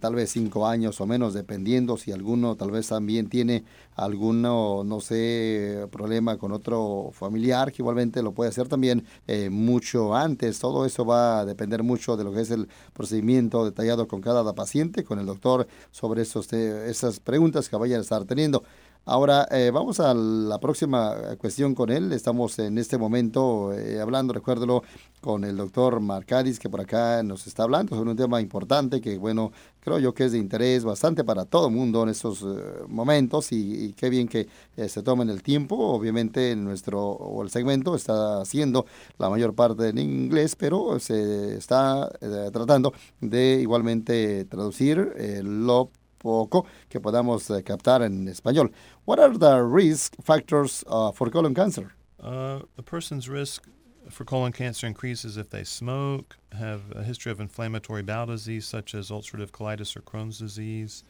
tal 0.00 0.14
vez 0.14 0.30
5 0.30 0.66
años 0.66 1.00
o 1.00 1.06
menos, 1.06 1.32
dependiendo 1.34 1.96
si 1.96 2.12
alguno 2.12 2.56
tal 2.56 2.70
vez 2.70 2.88
también 2.88 3.28
tiene 3.28 3.64
alguno, 3.94 4.84
no 4.84 5.00
sé, 5.00 5.86
problema 5.90 6.36
con 6.36 6.52
otro 6.52 7.10
familiar, 7.12 7.72
que 7.72 7.82
igualmente 7.82 8.22
lo 8.22 8.32
puede 8.32 8.50
hacer 8.50 8.68
también 8.68 9.04
mucho 9.50 10.14
antes. 10.14 10.58
Todo 10.58 10.84
eso 10.84 11.04
va 11.06 11.40
a 11.40 11.44
depender 11.44 11.82
mucho 11.82 12.16
de 12.16 12.24
lo 12.24 12.32
que 12.32 12.42
es 12.42 12.50
el 12.50 12.68
procedimiento 12.92 13.64
detallado 13.64 14.08
con 14.08 14.20
cada 14.20 14.52
paciente, 14.54 15.04
con 15.04 15.18
el 15.18 15.21
doctor, 15.26 15.66
sobre 15.90 16.22
esos, 16.22 16.52
esas 16.52 17.20
preguntas 17.20 17.68
que 17.68 17.76
vayan 17.76 17.98
a 17.98 18.02
estar 18.02 18.24
teniendo. 18.24 18.62
Ahora 19.04 19.48
eh, 19.50 19.72
vamos 19.74 19.98
a 19.98 20.14
la 20.14 20.60
próxima 20.60 21.16
cuestión 21.36 21.74
con 21.74 21.90
él. 21.90 22.12
Estamos 22.12 22.56
en 22.60 22.78
este 22.78 22.98
momento 22.98 23.72
eh, 23.72 24.00
hablando, 24.00 24.32
recuérdelo, 24.32 24.84
con 25.20 25.42
el 25.42 25.56
doctor 25.56 25.98
Marcadis, 25.98 26.60
que 26.60 26.70
por 26.70 26.80
acá 26.80 27.20
nos 27.24 27.48
está 27.48 27.64
hablando 27.64 27.96
sobre 27.96 28.10
un 28.10 28.16
tema 28.16 28.40
importante 28.40 29.00
que, 29.00 29.18
bueno, 29.18 29.50
creo 29.80 29.98
yo 29.98 30.14
que 30.14 30.26
es 30.26 30.32
de 30.32 30.38
interés 30.38 30.84
bastante 30.84 31.24
para 31.24 31.44
todo 31.46 31.66
el 31.66 31.74
mundo 31.74 32.04
en 32.04 32.10
estos 32.10 32.42
eh, 32.42 32.46
momentos 32.86 33.50
y, 33.50 33.92
qué 33.94 34.08
bien 34.08 34.28
que 34.28 34.46
se 34.88 35.02
tomen 35.02 35.30
el 35.30 35.42
tiempo. 35.42 35.76
Obviamente 35.76 36.54
nuestro 36.54 37.02
o 37.02 37.42
el 37.42 37.50
segmento 37.50 37.96
está 37.96 38.40
haciendo 38.40 38.86
la 39.18 39.28
mayor 39.28 39.52
parte 39.52 39.88
en 39.88 39.98
inglés, 39.98 40.54
pero 40.54 41.00
se 41.00 41.56
está 41.56 42.08
tratando 42.52 42.92
de 43.20 43.58
igualmente 43.60 44.44
traducir 44.44 45.12
lo 45.42 45.90
poco 46.22 46.66
que 46.88 47.00
podamos 47.00 47.50
uh, 47.50 47.60
captar 47.62 48.02
en 48.02 48.26
español. 48.26 48.72
What 49.04 49.18
are 49.18 49.36
the 49.36 49.62
risk 49.62 50.14
factors 50.22 50.84
uh, 50.86 51.12
for 51.12 51.28
colon 51.30 51.54
cancer? 51.54 51.92
Uh, 52.22 52.60
a 52.78 52.82
person's 52.82 53.28
risk 53.28 53.68
for 54.08 54.24
colon 54.24 54.52
cancer 54.52 54.86
increases 54.86 55.36
if 55.36 55.50
they 55.50 55.64
smoke, 55.64 56.36
have 56.56 56.82
a 56.94 57.02
history 57.02 57.32
of 57.32 57.40
inflammatory 57.40 58.02
bowel 58.02 58.26
disease 58.26 58.66
such 58.66 58.94
as 58.94 59.10
ulcerative 59.10 59.50
colitis 59.50 59.96
or 59.96 60.00
Crohn's 60.00 60.38
disease, 60.38 61.04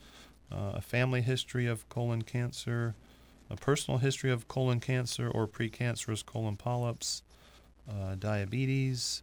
uh, 0.50 0.72
a 0.74 0.80
family 0.80 1.22
history 1.22 1.66
of 1.66 1.88
colon 1.88 2.22
cancer, 2.22 2.94
a 3.50 3.56
personal 3.56 3.98
history 3.98 4.30
of 4.30 4.48
colon 4.48 4.80
cancer 4.80 5.28
or 5.28 5.46
precancerous 5.46 6.24
colon 6.24 6.56
polyps, 6.56 7.22
uh, 7.90 8.14
diabetes, 8.14 9.22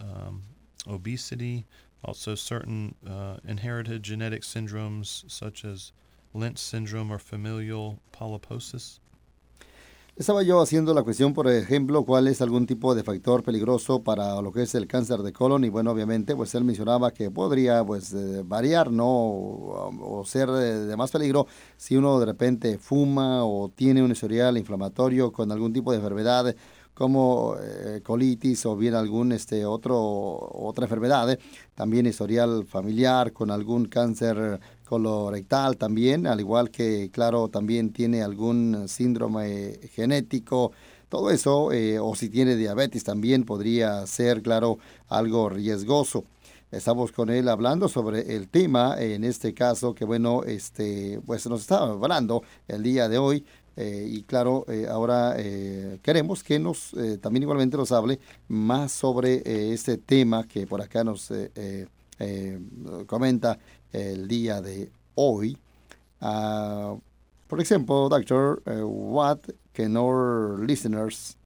um, 0.00 0.42
obesity, 0.88 1.66
also, 2.04 2.34
certain 2.34 2.94
uh, 3.06 3.36
inherited 3.46 4.02
genetic 4.02 4.42
syndromes 4.42 5.24
such 5.28 5.64
as 5.64 5.92
Lynch 6.32 6.58
syndrome 6.58 7.10
or 7.10 7.18
familial 7.18 7.98
polyposis. 8.12 9.00
Estaba 10.18 10.42
yo 10.42 10.60
haciendo 10.60 10.92
la 10.94 11.04
cuestión, 11.04 11.32
por 11.32 11.48
ejemplo, 11.48 12.02
cuál 12.04 12.26
es 12.26 12.42
algún 12.42 12.66
tipo 12.66 12.92
de 12.92 13.04
factor 13.04 13.44
peligroso 13.44 14.02
para 14.02 14.42
lo 14.42 14.50
que 14.50 14.62
es 14.62 14.74
el 14.74 14.88
cáncer 14.88 15.20
de 15.20 15.32
colon 15.32 15.62
y 15.62 15.68
bueno, 15.68 15.92
obviamente, 15.92 16.34
pues 16.34 16.52
él 16.56 16.64
mencionaba 16.64 17.12
que 17.12 17.30
podría 17.30 17.84
pues 17.84 18.12
eh, 18.14 18.42
variar, 18.44 18.90
¿no? 18.90 19.06
O, 19.06 20.24
ser 20.26 20.50
de, 20.50 20.86
de, 20.86 20.96
más 20.96 21.12
peligro 21.12 21.46
si 21.76 21.96
uno 21.96 22.18
de 22.18 22.26
repente 22.26 22.78
fuma 22.78 23.44
o 23.44 23.68
tiene 23.68 24.02
un 24.02 24.10
historial 24.10 24.58
inflamatorio 24.58 25.32
con 25.32 25.52
algún 25.52 25.72
tipo 25.72 25.92
de 25.92 25.98
enfermedad 25.98 26.52
como 26.98 27.54
eh, 27.62 28.00
colitis 28.02 28.66
o 28.66 28.74
bien 28.74 28.96
algún 28.96 29.30
este 29.30 29.64
otro 29.64 29.96
otra 29.96 30.86
enfermedad, 30.86 31.38
también 31.76 32.06
historial 32.06 32.66
familiar 32.66 33.32
con 33.32 33.52
algún 33.52 33.86
cáncer 33.86 34.58
colorectal 34.84 35.76
también, 35.76 36.26
al 36.26 36.40
igual 36.40 36.72
que 36.72 37.08
claro 37.12 37.46
también 37.46 37.92
tiene 37.92 38.20
algún 38.20 38.88
síndrome 38.88 39.78
genético, 39.94 40.72
todo 41.08 41.30
eso 41.30 41.70
eh, 41.70 42.00
o 42.00 42.16
si 42.16 42.30
tiene 42.30 42.56
diabetes 42.56 43.04
también 43.04 43.44
podría 43.44 44.04
ser 44.08 44.42
claro 44.42 44.78
algo 45.08 45.48
riesgoso. 45.50 46.24
Estamos 46.72 47.12
con 47.12 47.30
él 47.30 47.48
hablando 47.48 47.88
sobre 47.88 48.34
el 48.36 48.48
tema, 48.48 49.00
en 49.00 49.22
este 49.22 49.54
caso 49.54 49.94
que 49.94 50.04
bueno, 50.04 50.42
este 50.42 51.20
pues 51.24 51.46
nos 51.46 51.60
está 51.60 51.78
hablando 51.78 52.42
el 52.66 52.82
día 52.82 53.08
de 53.08 53.18
hoy 53.18 53.46
eh, 53.80 54.08
y 54.10 54.22
claro, 54.24 54.64
eh, 54.66 54.88
ahora 54.90 55.36
eh, 55.38 56.00
queremos 56.02 56.42
que 56.42 56.58
nos 56.58 56.90
también 57.20 57.44
igualmente 57.44 57.76
nos 57.76 57.92
hable 57.92 58.18
más 58.48 58.90
sobre 58.90 59.72
este 59.72 59.98
tema 59.98 60.48
que 60.48 60.66
por 60.66 60.82
acá 60.82 61.04
nos 61.04 61.32
comenta 63.06 63.56
el 63.92 64.26
día 64.26 64.60
de 64.60 64.90
hoy. 65.14 65.56
Uh, 66.20 66.98
for 67.46 67.60
example, 67.60 68.08
doctor, 68.08 68.60
what 68.66 69.38
can 69.72 69.96
our 69.96 70.58
listeners 70.66 71.36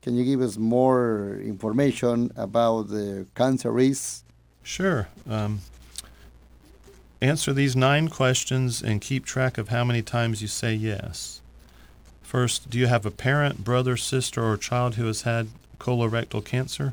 can 0.00 0.16
you 0.16 0.24
give 0.24 0.40
us 0.40 0.56
more 0.56 1.38
information 1.44 2.30
about 2.36 2.88
the 2.88 3.26
cancer 3.34 3.70
risk? 3.70 4.24
Sure. 4.62 5.08
Um, 5.28 5.60
answer 7.20 7.52
these 7.52 7.76
nine 7.76 8.08
questions 8.08 8.82
and 8.82 9.02
keep 9.02 9.26
track 9.26 9.58
of 9.58 9.68
how 9.68 9.84
many 9.84 10.00
times 10.00 10.40
you 10.40 10.48
say 10.48 10.72
yes. 10.72 11.42
First, 12.36 12.68
do 12.68 12.78
you 12.78 12.86
have 12.86 13.06
a 13.06 13.10
parent, 13.10 13.64
brother, 13.64 13.96
sister, 13.96 14.44
or 14.44 14.58
child 14.58 14.96
who 14.96 15.06
has 15.06 15.22
had 15.22 15.48
colorectal 15.80 16.44
cancer? 16.44 16.92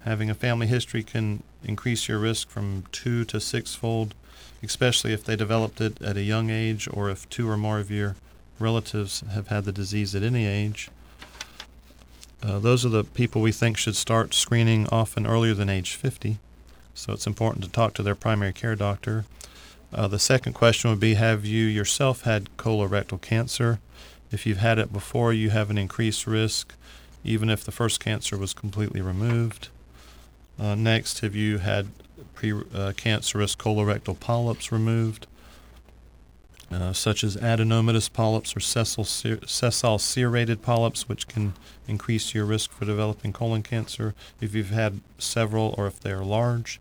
Having 0.00 0.28
a 0.28 0.34
family 0.34 0.66
history 0.66 1.02
can 1.02 1.42
increase 1.64 2.08
your 2.08 2.18
risk 2.18 2.50
from 2.50 2.84
two 2.92 3.24
to 3.24 3.40
sixfold, 3.40 4.14
especially 4.62 5.14
if 5.14 5.24
they 5.24 5.34
developed 5.34 5.80
it 5.80 6.02
at 6.02 6.18
a 6.18 6.22
young 6.22 6.50
age 6.50 6.86
or 6.92 7.08
if 7.08 7.26
two 7.30 7.48
or 7.48 7.56
more 7.56 7.78
of 7.78 7.90
your 7.90 8.16
relatives 8.58 9.24
have 9.32 9.48
had 9.48 9.64
the 9.64 9.72
disease 9.72 10.14
at 10.14 10.22
any 10.22 10.44
age. 10.44 10.90
Uh, 12.42 12.58
those 12.58 12.84
are 12.84 12.90
the 12.90 13.04
people 13.04 13.40
we 13.40 13.52
think 13.52 13.78
should 13.78 13.96
start 13.96 14.34
screening 14.34 14.86
often 14.92 15.26
earlier 15.26 15.54
than 15.54 15.70
age 15.70 15.94
50. 15.94 16.36
So 16.92 17.14
it's 17.14 17.26
important 17.26 17.64
to 17.64 17.70
talk 17.70 17.94
to 17.94 18.02
their 18.02 18.14
primary 18.14 18.52
care 18.52 18.76
doctor. 18.76 19.24
Uh, 19.90 20.06
the 20.06 20.18
second 20.18 20.52
question 20.52 20.90
would 20.90 21.00
be 21.00 21.14
Have 21.14 21.46
you 21.46 21.64
yourself 21.64 22.24
had 22.24 22.54
colorectal 22.58 23.22
cancer? 23.22 23.80
If 24.30 24.46
you've 24.46 24.58
had 24.58 24.78
it 24.78 24.92
before, 24.92 25.32
you 25.32 25.50
have 25.50 25.70
an 25.70 25.78
increased 25.78 26.26
risk, 26.26 26.74
even 27.24 27.50
if 27.50 27.64
the 27.64 27.72
first 27.72 28.00
cancer 28.00 28.38
was 28.38 28.54
completely 28.54 29.00
removed. 29.00 29.68
Uh, 30.58 30.74
next, 30.74 31.20
have 31.20 31.34
you 31.34 31.58
had 31.58 31.88
precancerous 32.34 33.54
uh, 33.54 33.62
colorectal 33.62 34.18
polyps 34.18 34.70
removed, 34.70 35.26
uh, 36.70 36.92
such 36.92 37.24
as 37.24 37.36
adenomatous 37.36 38.12
polyps 38.12 38.56
or 38.56 38.60
sessile, 38.60 39.04
sessile 39.04 39.98
serrated 39.98 40.62
polyps, 40.62 41.08
which 41.08 41.26
can 41.26 41.54
increase 41.88 42.32
your 42.34 42.44
risk 42.44 42.70
for 42.70 42.84
developing 42.84 43.32
colon 43.32 43.62
cancer 43.62 44.14
if 44.40 44.54
you've 44.54 44.70
had 44.70 45.00
several 45.18 45.74
or 45.76 45.86
if 45.86 45.98
they 45.98 46.12
are 46.12 46.24
large. 46.24 46.80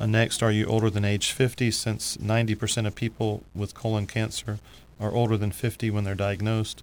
Uh, 0.00 0.06
next, 0.06 0.42
are 0.42 0.50
you 0.50 0.64
older 0.64 0.88
than 0.88 1.04
age 1.04 1.30
50? 1.30 1.70
Since 1.70 2.16
90% 2.16 2.86
of 2.86 2.94
people 2.94 3.44
with 3.54 3.74
colon 3.74 4.06
cancer 4.06 4.58
are 4.98 5.12
older 5.12 5.36
than 5.36 5.52
50 5.52 5.90
when 5.90 6.04
they're 6.04 6.14
diagnosed, 6.14 6.82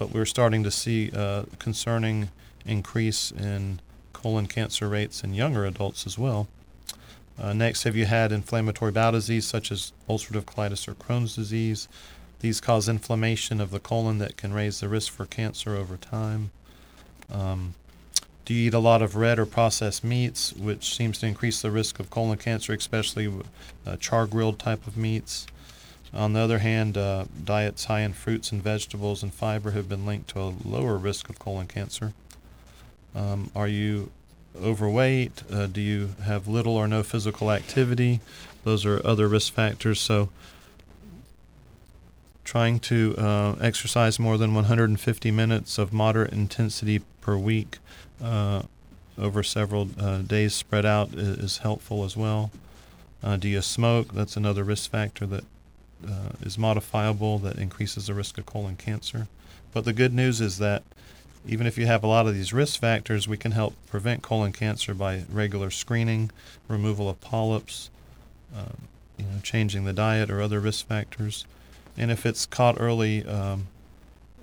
but 0.00 0.10
we're 0.10 0.24
starting 0.24 0.64
to 0.64 0.70
see 0.72 1.10
a 1.14 1.46
concerning 1.60 2.30
increase 2.66 3.30
in 3.30 3.78
colon 4.12 4.48
cancer 4.48 4.88
rates 4.88 5.22
in 5.22 5.32
younger 5.32 5.64
adults 5.64 6.06
as 6.06 6.18
well. 6.18 6.48
Uh, 7.38 7.52
next, 7.52 7.84
have 7.84 7.94
you 7.94 8.06
had 8.06 8.32
inflammatory 8.32 8.90
bowel 8.90 9.12
disease 9.12 9.46
such 9.46 9.70
as 9.70 9.92
ulcerative 10.08 10.44
colitis 10.44 10.88
or 10.88 10.94
Crohn's 10.94 11.36
disease? 11.36 11.86
These 12.40 12.60
cause 12.60 12.88
inflammation 12.88 13.60
of 13.60 13.70
the 13.70 13.78
colon 13.78 14.18
that 14.18 14.36
can 14.36 14.52
raise 14.52 14.80
the 14.80 14.88
risk 14.88 15.12
for 15.12 15.24
cancer 15.24 15.76
over 15.76 15.96
time. 15.96 16.50
Um, 17.30 17.74
do 18.46 18.54
you 18.54 18.68
eat 18.68 18.74
a 18.74 18.78
lot 18.78 19.02
of 19.02 19.16
red 19.16 19.40
or 19.40 19.44
processed 19.44 20.04
meats, 20.04 20.52
which 20.52 20.94
seems 20.94 21.18
to 21.18 21.26
increase 21.26 21.60
the 21.60 21.70
risk 21.70 21.98
of 21.98 22.10
colon 22.10 22.38
cancer, 22.38 22.72
especially 22.72 23.30
uh, 23.84 23.96
char 23.96 24.24
grilled 24.26 24.60
type 24.60 24.86
of 24.86 24.96
meats? 24.96 25.48
On 26.14 26.32
the 26.32 26.40
other 26.40 26.60
hand, 26.60 26.96
uh, 26.96 27.24
diets 27.44 27.86
high 27.86 28.00
in 28.00 28.12
fruits 28.12 28.52
and 28.52 28.62
vegetables 28.62 29.24
and 29.24 29.34
fiber 29.34 29.72
have 29.72 29.88
been 29.88 30.06
linked 30.06 30.28
to 30.30 30.40
a 30.40 30.54
lower 30.64 30.96
risk 30.96 31.28
of 31.28 31.40
colon 31.40 31.66
cancer. 31.66 32.14
Um, 33.16 33.50
are 33.56 33.66
you 33.66 34.12
overweight? 34.56 35.42
Uh, 35.50 35.66
do 35.66 35.80
you 35.80 36.10
have 36.24 36.46
little 36.46 36.76
or 36.76 36.86
no 36.86 37.02
physical 37.02 37.50
activity? 37.50 38.20
Those 38.62 38.86
are 38.86 39.04
other 39.04 39.26
risk 39.26 39.52
factors. 39.52 40.00
So, 40.00 40.28
trying 42.44 42.78
to 42.78 43.16
uh, 43.18 43.56
exercise 43.60 44.20
more 44.20 44.38
than 44.38 44.54
150 44.54 45.30
minutes 45.32 45.78
of 45.78 45.92
moderate 45.92 46.32
intensity 46.32 47.00
per 47.20 47.36
week 47.36 47.78
over 48.22 49.42
several 49.42 49.88
uh, 49.98 50.18
days 50.18 50.54
spread 50.54 50.84
out 50.84 51.12
is, 51.14 51.38
is 51.38 51.58
helpful 51.58 52.04
as 52.04 52.16
well. 52.16 52.50
Uh, 53.22 53.36
do 53.36 53.48
you 53.48 53.62
smoke? 53.62 54.12
That's 54.12 54.36
another 54.36 54.62
risk 54.64 54.90
factor 54.90 55.26
that 55.26 55.44
uh, 56.06 56.30
is 56.42 56.58
modifiable 56.58 57.38
that 57.38 57.56
increases 57.56 58.06
the 58.06 58.14
risk 58.14 58.38
of 58.38 58.46
colon 58.46 58.76
cancer. 58.76 59.28
But 59.72 59.84
the 59.84 59.92
good 59.92 60.12
news 60.12 60.40
is 60.40 60.58
that 60.58 60.82
even 61.46 61.66
if 61.66 61.78
you 61.78 61.86
have 61.86 62.02
a 62.02 62.06
lot 62.06 62.26
of 62.26 62.34
these 62.34 62.52
risk 62.52 62.80
factors, 62.80 63.28
we 63.28 63.36
can 63.36 63.52
help 63.52 63.74
prevent 63.86 64.22
colon 64.22 64.52
cancer 64.52 64.94
by 64.94 65.24
regular 65.30 65.70
screening, 65.70 66.30
removal 66.68 67.08
of 67.08 67.20
polyps, 67.20 67.90
uh, 68.54 68.72
you 69.16 69.24
know, 69.24 69.40
changing 69.42 69.84
the 69.84 69.92
diet 69.92 70.30
or 70.30 70.42
other 70.42 70.60
risk 70.60 70.86
factors. 70.86 71.46
And 71.96 72.10
if 72.10 72.26
it's 72.26 72.46
caught 72.46 72.76
early, 72.78 73.24
um, 73.26 73.68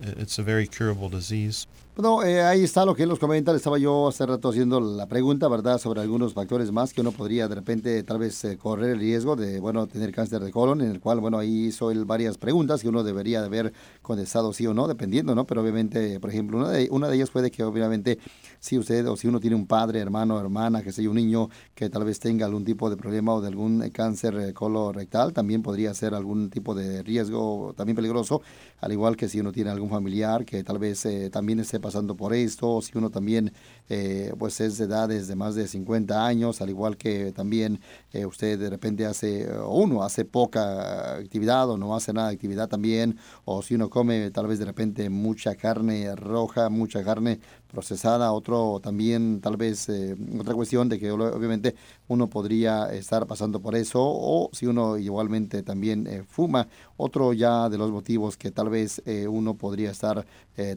it's 0.01 0.39
a 0.39 0.44
very 0.44 0.65
curable 0.65 1.10
disease. 1.10 1.68
Bueno, 1.96 2.24
eh, 2.24 2.42
ahí 2.42 2.64
está 2.64 2.86
lo 2.86 2.96
que 2.96 3.04
él 3.04 3.10
nos 3.10 3.20
comenta. 3.20 3.56
Estaba 3.56 3.78
yo 3.78 4.08
hace 4.08 4.26
rato 4.26 4.50
haciendo 4.50 4.80
la 4.80 5.06
pregunta, 5.08 5.48
¿verdad?, 5.48 5.78
sobre 5.78 6.02
algunos 6.02 6.34
factores 6.34 6.72
más 6.72 6.92
que 6.92 7.02
uno 7.02 7.12
podría 7.12 7.48
de 7.48 7.54
repente 7.54 8.02
tal 8.02 8.18
vez 8.18 8.44
eh, 8.46 8.58
correr 8.58 8.90
el 8.90 9.00
riesgo 9.00 9.36
de, 9.36 9.60
bueno, 9.60 9.86
tener 9.86 10.12
cáncer 10.12 10.44
de 10.44 10.50
colon, 10.50 10.82
en 10.82 10.90
el 10.90 11.00
cual, 11.00 11.20
bueno, 11.20 11.38
ahí 11.38 11.66
hizo 11.66 11.92
él 11.92 12.06
varias 12.06 12.40
preguntas 12.40 12.82
que 12.82 12.90
uno 12.90 13.04
debería 13.04 13.42
de 13.42 13.46
haber 13.46 13.74
contestado 14.02 14.54
sí 14.54 14.66
o 14.66 14.74
no, 14.74 14.88
dependiendo, 14.88 15.36
¿no? 15.36 15.46
Pero 15.46 15.62
obviamente, 15.62 16.20
por 16.20 16.32
ejemplo, 16.32 16.58
una 16.58 16.72
de, 16.72 16.88
una 16.90 17.08
de 17.10 17.16
ellas 17.16 17.30
puede 17.30 17.52
que 17.52 17.64
obviamente 17.64 18.18
si 18.60 18.80
usted 18.80 19.08
o 19.08 19.16
si 19.16 19.28
uno 19.28 19.40
tiene 19.40 19.56
un 19.56 19.68
padre, 19.68 20.00
hermano, 20.00 20.40
hermana, 20.40 20.82
que 20.82 20.92
sea 20.92 21.08
un 21.08 21.18
niño 21.18 21.50
que 21.76 21.92
tal 21.92 22.06
vez 22.06 22.20
tenga 22.20 22.48
algún 22.48 22.66
tipo 22.66 22.90
de 22.90 22.98
problema 22.98 23.36
o 23.36 23.42
de 23.42 23.50
algún 23.50 23.88
cáncer 23.92 24.36
eh, 24.40 24.54
colorectal, 24.54 25.32
también 25.32 25.62
podría 25.62 25.94
ser 25.94 26.16
algún 26.16 26.50
tipo 26.50 26.74
de 26.74 27.04
riesgo 27.04 27.76
también 27.78 27.96
peligroso, 27.96 28.42
al 28.84 28.92
igual 28.92 29.16
que 29.16 29.30
si 29.30 29.40
uno 29.40 29.52
tiene 29.52 29.70
algún 29.70 29.90
familiar 29.90 30.44
que 30.46 30.63
tal 30.63 30.78
vez 30.78 31.08
también 31.32 31.60
esté 31.60 31.80
pasando 31.80 32.16
por 32.16 32.34
esto, 32.34 32.82
si 32.82 32.98
uno 32.98 33.10
también 33.10 33.54
eh, 33.90 34.34
pues 34.38 34.60
es 34.62 34.78
de 34.78 34.86
edades 34.86 35.28
de 35.28 35.36
más 35.36 35.56
de 35.56 35.68
50 35.68 36.25
años, 36.25 36.62
al 36.62 36.70
igual 36.70 36.98
que 36.98 37.32
también 37.32 37.80
eh, 38.12 38.25
usted 38.25 38.58
de 38.58 38.70
repente 38.70 39.06
hace, 39.06 39.48
uno 39.68 40.04
hace 40.04 40.25
poca 40.25 41.16
actividad 41.16 41.70
o 41.70 41.78
no 41.78 41.96
hace 41.96 42.13
nada 42.13 42.30
de 42.30 42.36
actividad 42.36 42.70
también, 42.70 43.18
o 43.46 43.62
si 43.62 43.75
uno 43.75 43.90
come 43.90 44.32
tal 44.32 44.48
vez 44.48 44.60
de 44.60 44.66
repente 44.66 45.10
mucha 45.10 45.56
carne 45.56 46.16
roja, 46.16 46.70
mucha 46.70 47.04
carne 47.04 47.40
procesada, 47.74 48.32
otro 48.32 48.80
también 48.82 49.42
tal 49.42 49.58
vez 49.58 49.90
eh, 49.90 50.16
otra 50.40 50.54
cuestión 50.54 50.90
de 50.90 51.00
que 51.00 51.12
obviamente 51.12 51.75
uno 52.08 52.30
podría 52.30 52.94
estar 52.94 53.25
pasando 53.25 53.60
por 53.60 53.75
eso 53.75 54.00
o 54.00 54.50
si 54.54 54.68
uno 54.68 54.98
igualmente 54.98 55.63
también 55.63 56.06
eh, 56.06 56.24
fuma, 56.28 56.68
otro 56.98 57.34
ya 57.34 57.70
de 57.70 57.80
los 57.80 57.90
motivos 57.92 58.38
que 58.38 58.52
tal 58.52 58.70
vez 58.70 58.73
eh, 58.74 59.27
uno 59.27 59.56
podría 59.56 59.92
estar 59.92 60.25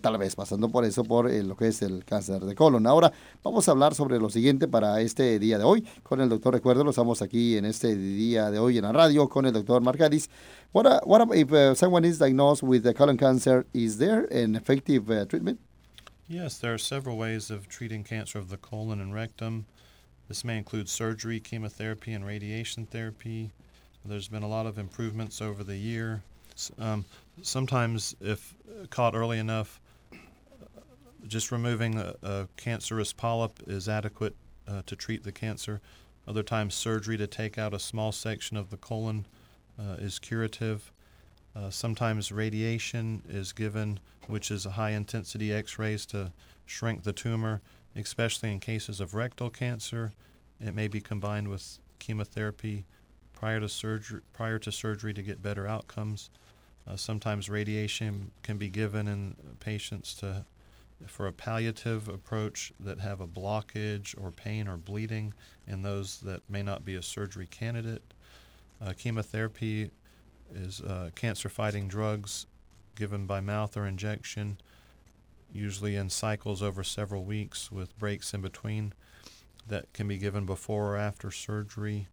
tal 0.00 0.16
vez 0.16 0.34
pasando 0.34 0.70
por 0.70 0.86
eso 0.86 1.04
por 1.04 1.30
lo 1.30 1.54
que 1.54 1.68
es 1.68 1.82
el 1.82 2.04
cáncer 2.04 2.42
de 2.42 2.54
colon. 2.54 2.86
Ahora 2.86 3.12
vamos 3.42 3.68
a 3.68 3.72
hablar 3.72 3.94
sobre 3.94 4.18
lo 4.18 4.30
siguiente 4.30 4.68
para 4.68 5.00
este 5.02 5.38
día 5.38 5.58
de 5.58 5.64
hoy 5.64 5.86
con 6.02 6.20
el 6.20 6.30
doctor 6.30 6.54
Recuerdo, 6.54 6.84
lo 6.84 6.90
estamos 6.90 7.20
aquí 7.20 7.58
en 7.58 7.66
este 7.66 7.94
día 7.94 8.50
de 8.50 8.58
hoy 8.58 8.78
en 8.78 8.84
la 8.84 8.92
radio 8.92 9.28
con 9.28 9.44
el 9.44 9.52
doctor 9.52 9.82
Marcadis. 9.82 10.30
What, 10.72 11.06
what 11.06 11.28
if 11.34 11.52
uh, 11.52 11.74
someone 11.74 12.04
is 12.04 12.18
diagnosed 12.18 12.62
with 12.62 12.82
the 12.82 12.94
colon 12.94 13.16
cancer, 13.16 13.66
is 13.74 13.98
there 13.98 14.26
an 14.30 14.56
effective 14.56 15.10
uh, 15.10 15.26
treatment? 15.26 15.58
Yes, 16.28 16.58
there 16.58 16.74
are 16.74 16.78
several 16.78 17.16
ways 17.16 17.50
of 17.50 17.68
treating 17.68 18.04
cancer 18.04 18.38
of 18.38 18.48
the 18.48 18.56
colon 18.56 19.00
and 19.00 19.14
rectum. 19.14 19.66
This 20.28 20.44
may 20.44 20.58
include 20.58 20.88
surgery, 20.88 21.40
chemotherapy, 21.40 22.12
and 22.12 22.26
radiation 22.26 22.86
therapy. 22.86 23.52
There's 24.04 24.28
been 24.28 24.42
a 24.42 24.48
lot 24.48 24.66
of 24.66 24.78
improvements 24.78 25.40
over 25.40 25.62
the 25.62 25.76
year. 25.76 26.22
Um, 26.78 27.04
sometimes, 27.42 28.14
if 28.20 28.54
caught 28.90 29.14
early 29.14 29.38
enough, 29.38 29.80
just 31.26 31.50
removing 31.50 31.98
a, 31.98 32.14
a 32.22 32.48
cancerous 32.56 33.12
polyp 33.12 33.60
is 33.66 33.88
adequate 33.88 34.36
uh, 34.68 34.82
to 34.86 34.96
treat 34.96 35.24
the 35.24 35.32
cancer. 35.32 35.80
Other 36.26 36.42
times, 36.42 36.74
surgery 36.74 37.16
to 37.16 37.26
take 37.26 37.58
out 37.58 37.74
a 37.74 37.78
small 37.78 38.12
section 38.12 38.56
of 38.56 38.70
the 38.70 38.76
colon 38.76 39.26
uh, 39.78 39.94
is 39.98 40.18
curative. 40.18 40.92
Uh, 41.54 41.70
sometimes 41.70 42.32
radiation 42.32 43.22
is 43.28 43.52
given, 43.52 44.00
which 44.26 44.50
is 44.50 44.66
a 44.66 44.70
high 44.70 44.90
intensity 44.90 45.52
x 45.52 45.78
rays 45.78 46.04
to 46.06 46.32
shrink 46.66 47.02
the 47.02 47.12
tumor, 47.12 47.62
especially 47.94 48.52
in 48.52 48.60
cases 48.60 49.00
of 49.00 49.14
rectal 49.14 49.50
cancer. 49.50 50.12
It 50.60 50.74
may 50.74 50.88
be 50.88 51.00
combined 51.00 51.48
with 51.48 51.78
chemotherapy 51.98 52.84
prior 53.32 53.60
to 53.60 53.68
surgery, 53.68 54.20
prior 54.32 54.58
to 54.58 54.72
surgery 54.72 55.14
to 55.14 55.22
get 55.22 55.42
better 55.42 55.66
outcomes. 55.66 56.30
Uh, 56.88 56.96
sometimes 56.96 57.48
radiation 57.48 58.30
can 58.42 58.58
be 58.58 58.68
given 58.68 59.08
in 59.08 59.34
patients 59.60 60.14
to 60.14 60.44
for 61.06 61.26
a 61.26 61.32
palliative 61.32 62.08
approach 62.08 62.72
that 62.80 63.00
have 63.00 63.20
a 63.20 63.26
blockage 63.26 64.14
or 64.18 64.30
pain 64.30 64.66
or 64.66 64.78
bleeding, 64.78 65.34
and 65.66 65.84
those 65.84 66.20
that 66.20 66.40
may 66.48 66.62
not 66.62 66.84
be 66.84 66.94
a 66.94 67.02
surgery 67.02 67.46
candidate. 67.46 68.14
Uh, 68.80 68.92
chemotherapy 68.96 69.90
is 70.54 70.80
uh, 70.80 71.10
cancer 71.14 71.48
fighting 71.48 71.88
drugs 71.88 72.46
given 72.94 73.26
by 73.26 73.40
mouth 73.40 73.76
or 73.76 73.86
injection, 73.86 74.56
usually 75.52 75.96
in 75.96 76.08
cycles 76.08 76.62
over 76.62 76.82
several 76.82 77.24
weeks 77.24 77.70
with 77.70 77.98
breaks 77.98 78.32
in 78.32 78.40
between, 78.40 78.92
that 79.68 79.92
can 79.92 80.08
be 80.08 80.16
given 80.16 80.46
before 80.46 80.94
or 80.94 80.96
after 80.96 81.30
surgery. 81.30 82.08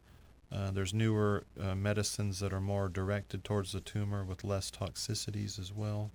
Uh, 0.54 0.70
there's 0.70 0.94
newer 0.94 1.44
uh, 1.60 1.74
medicines 1.74 2.40
that 2.40 2.54
are 2.54 2.62
more 2.62 2.88
directed 2.88 3.44
towards 3.44 3.72
the 3.72 3.82
tumor 3.82 4.24
with 4.24 4.44
less 4.44 4.70
toxicities 4.70 5.58
as 5.58 5.74
well. 5.74 6.12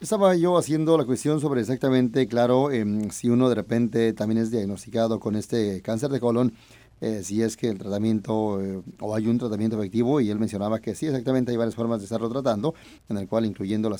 Estaba 0.00 0.36
yo 0.36 0.58
haciendo 0.58 0.98
la 0.98 1.04
cuestión 1.04 1.40
sobre 1.40 1.62
exactamente, 1.62 2.26
claro, 2.26 2.70
eh, 2.70 2.84
si 3.10 3.30
uno 3.30 3.48
de 3.48 3.54
repente 3.54 4.12
también 4.12 4.42
es 4.42 4.50
diagnosticado 4.50 5.20
con 5.20 5.36
este 5.36 5.80
cáncer 5.80 6.10
de 6.10 6.20
colon, 6.20 6.52
Eh, 7.00 7.22
si 7.22 7.42
es 7.42 7.56
que 7.56 7.68
el 7.68 7.78
tratamiento 7.78 8.62
eh, 8.62 8.80
o 9.00 9.14
hay 9.14 9.26
un 9.26 9.36
tratamiento 9.36 9.76
efectivo 9.78 10.20
y 10.20 10.30
él 10.30 10.38
mencionaba 10.38 10.78
que 10.80 10.94
sí, 10.94 11.06
exactamente 11.06 11.50
hay 11.50 11.56
varias 11.56 11.74
formas 11.74 11.98
de 11.98 12.04
estarlo 12.04 12.30
tratando, 12.30 12.74
en 13.08 13.18
el 13.18 13.28
cual 13.28 13.44
incluyendo 13.44 13.90
la, 13.90 13.98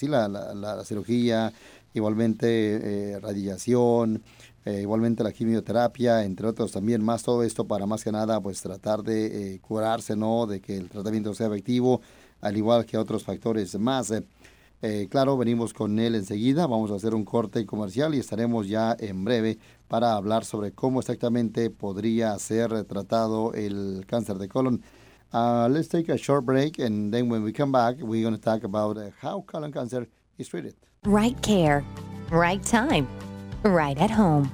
la, 0.00 0.28
la, 0.28 0.74
la, 0.76 0.84
cirugía, 0.84 1.52
igualmente 1.98 3.12
eh, 3.12 3.20
radiación, 3.20 4.22
igualmente 4.66 5.24
la 5.24 5.32
quimioterapia, 5.32 6.24
entre 6.24 6.46
otros 6.46 6.72
también 6.72 7.02
más, 7.02 7.22
todo 7.22 7.42
esto 7.42 7.66
para 7.66 7.86
más 7.86 8.04
que 8.04 8.12
nada 8.12 8.38
pues 8.38 8.60
tratar 8.60 9.02
de 9.02 9.58
curarse, 9.62 10.14
¿no? 10.14 10.46
De 10.46 10.60
que 10.60 10.76
el 10.76 10.90
tratamiento 10.90 11.32
sea 11.32 11.46
efectivo, 11.46 12.02
al 12.42 12.54
igual 12.54 12.84
que 12.84 12.98
otros 12.98 13.24
factores 13.24 13.78
más. 13.78 14.12
Eh, 14.80 15.08
claro, 15.10 15.36
venimos 15.36 15.74
con 15.74 15.98
él 15.98 16.14
enseguida, 16.14 16.68
vamos 16.68 16.92
a 16.92 16.94
hacer 16.94 17.12
un 17.12 17.24
corte 17.24 17.66
comercial 17.66 18.14
y 18.14 18.20
estaremos 18.20 18.68
ya 18.68 18.96
en 19.00 19.24
breve 19.24 19.58
para 19.88 20.14
hablar 20.14 20.44
sobre 20.44 20.70
cómo 20.70 21.00
exactamente 21.00 21.68
podría 21.70 22.38
ser 22.38 22.84
tratado 22.84 23.52
el 23.54 24.04
cáncer 24.06 24.38
de 24.38 24.48
colon. 24.48 24.80
Uh, 25.32 25.68
let's 25.68 25.88
take 25.88 26.10
a 26.12 26.16
short 26.16 26.44
break 26.44 26.78
and 26.78 27.12
then 27.12 27.28
when 27.28 27.42
we 27.42 27.52
come 27.52 27.72
back, 27.72 27.96
we're 28.00 28.22
going 28.22 28.34
to 28.34 28.40
talk 28.40 28.62
about 28.62 28.96
how 29.20 29.42
colon 29.42 29.72
cancer 29.72 30.08
is 30.38 30.48
treated. 30.48 30.87
Right 31.04 31.40
care, 31.42 31.84
right 32.30 32.62
time, 32.62 33.08
right 33.64 33.96
at 33.98 34.10
home. 34.10 34.50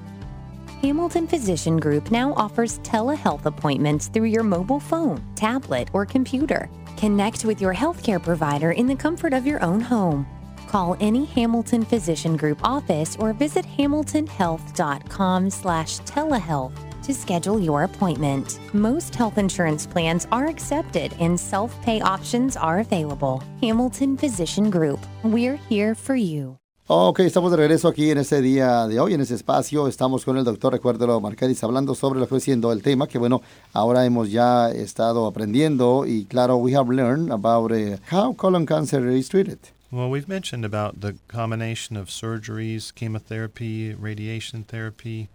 Hamilton 0.82 1.26
Physician 1.26 1.78
Group 1.78 2.10
now 2.10 2.34
offers 2.34 2.78
telehealth 2.80 3.46
appointments 3.46 4.08
through 4.08 4.26
your 4.26 4.42
mobile 4.42 4.80
phone, 4.80 5.24
tablet, 5.34 5.88
or 5.92 6.04
computer. 6.04 6.68
Connect 6.96 7.44
with 7.44 7.60
your 7.60 7.74
healthcare 7.74 8.22
provider 8.22 8.72
in 8.72 8.86
the 8.86 8.94
comfort 8.94 9.32
of 9.32 9.46
your 9.46 9.62
own 9.62 9.80
home. 9.80 10.26
Call 10.68 10.96
any 11.00 11.24
Hamilton 11.24 11.84
Physician 11.84 12.36
Group 12.36 12.58
office 12.62 13.16
or 13.18 13.32
visit 13.32 13.64
hamiltonhealth.com 13.64 15.50
slash 15.50 16.00
telehealth 16.00 16.93
to 17.06 17.14
schedule 17.14 17.60
your 17.60 17.84
appointment. 17.84 18.58
Most 18.72 19.14
health 19.14 19.38
insurance 19.38 19.86
plans 19.86 20.26
are 20.30 20.46
accepted 20.46 21.14
and 21.20 21.38
self-pay 21.38 22.00
options 22.00 22.56
are 22.56 22.80
available. 22.80 23.42
Hamilton 23.62 24.16
Physician 24.16 24.70
Group. 24.70 25.00
We're 25.22 25.56
here 25.68 25.94
for 25.94 26.16
you. 26.16 26.58
Ok, 26.86 27.20
estamos 27.20 27.50
de 27.50 27.56
regreso 27.56 27.88
aquí 27.88 28.10
en 28.10 28.18
este 28.18 28.42
día 28.42 28.86
de 28.86 29.00
hoy, 29.00 29.14
en 29.14 29.22
este 29.22 29.34
espacio. 29.34 29.88
Estamos 29.88 30.22
con 30.22 30.36
el 30.36 30.44
doctor 30.44 30.70
Recuérdelo 30.70 31.18
Marcadis 31.18 31.64
hablando 31.64 31.94
sobre 31.94 32.20
lo 32.20 32.28
que 32.28 32.38
siendo 32.40 32.72
el 32.72 32.82
tema, 32.82 33.06
que 33.06 33.16
bueno, 33.16 33.40
ahora 33.72 34.04
hemos 34.04 34.30
ya 34.30 34.70
estado 34.70 35.26
aprendiendo 35.26 36.04
y 36.06 36.26
claro, 36.26 36.58
we 36.58 36.76
have 36.76 36.90
learned 36.90 37.32
about 37.32 37.72
uh, 37.72 37.96
how 38.10 38.34
colon 38.34 38.66
cancer 38.66 39.08
is 39.08 39.30
treated. 39.30 39.58
Well, 39.90 40.10
we've 40.10 40.28
mentioned 40.28 40.66
about 40.66 41.00
the 41.00 41.14
combination 41.26 41.96
of 41.96 42.10
surgeries, 42.10 42.92
chemotherapy, 42.94 43.94
radiation 43.94 44.64
therapy. 44.64 45.28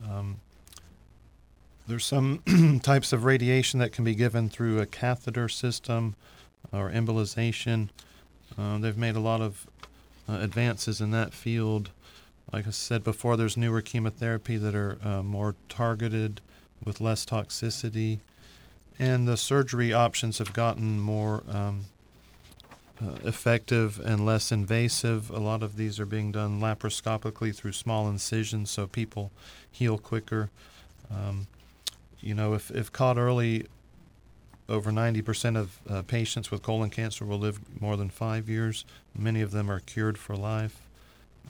Um, 0.00 0.36
there's 1.86 2.04
some 2.04 2.80
types 2.82 3.12
of 3.12 3.24
radiation 3.24 3.80
that 3.80 3.92
can 3.92 4.04
be 4.04 4.14
given 4.14 4.48
through 4.48 4.80
a 4.80 4.86
catheter 4.86 5.48
system 5.48 6.14
or 6.72 6.90
embolization. 6.90 7.90
Uh, 8.56 8.78
they've 8.78 8.96
made 8.96 9.16
a 9.16 9.20
lot 9.20 9.40
of 9.40 9.66
uh, 10.28 10.38
advances 10.40 11.00
in 11.00 11.10
that 11.10 11.34
field. 11.34 11.90
Like 12.52 12.66
I 12.66 12.70
said 12.70 13.04
before, 13.04 13.36
there's 13.36 13.56
newer 13.56 13.82
chemotherapy 13.82 14.56
that 14.56 14.74
are 14.74 14.98
uh, 15.04 15.22
more 15.22 15.54
targeted 15.68 16.40
with 16.84 17.00
less 17.00 17.24
toxicity, 17.24 18.20
and 18.98 19.26
the 19.26 19.36
surgery 19.36 19.92
options 19.92 20.38
have 20.38 20.52
gotten 20.52 21.00
more 21.00 21.42
um, 21.50 21.86
uh, 23.02 23.16
effective 23.24 24.00
and 24.04 24.24
less 24.24 24.52
invasive. 24.52 25.30
A 25.30 25.38
lot 25.38 25.62
of 25.62 25.76
these 25.76 25.98
are 25.98 26.06
being 26.06 26.30
done 26.32 26.60
laparoscopically 26.60 27.54
through 27.54 27.72
small 27.72 28.08
incisions, 28.08 28.70
so 28.70 28.86
people 28.86 29.32
heal 29.70 29.98
quicker. 29.98 30.50
Um, 31.10 31.48
you 32.24 32.34
know, 32.34 32.54
if, 32.54 32.70
if 32.70 32.90
caught 32.90 33.18
early, 33.18 33.66
over 34.66 34.90
90% 34.90 35.58
of 35.58 35.78
uh, 35.88 36.02
patients 36.02 36.50
with 36.50 36.62
colon 36.62 36.88
cancer 36.88 37.26
will 37.26 37.38
live 37.38 37.60
more 37.80 37.98
than 37.98 38.08
five 38.08 38.48
years. 38.48 38.86
Many 39.16 39.42
of 39.42 39.50
them 39.50 39.70
are 39.70 39.80
cured 39.80 40.16
for 40.16 40.34
life. 40.34 40.80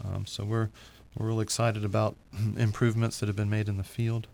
Um, 0.05 0.27
so 0.27 0.45
we're 0.45 0.71
we're 1.17 1.29
really 1.29 1.45
excited 1.45 1.85
about 1.85 2.17
improvements 2.57 3.21
that 3.21 3.29
have 3.29 3.37
been 3.37 3.51
made 3.51 3.69
in 3.69 3.77
the 3.77 3.85
field. 3.85 4.27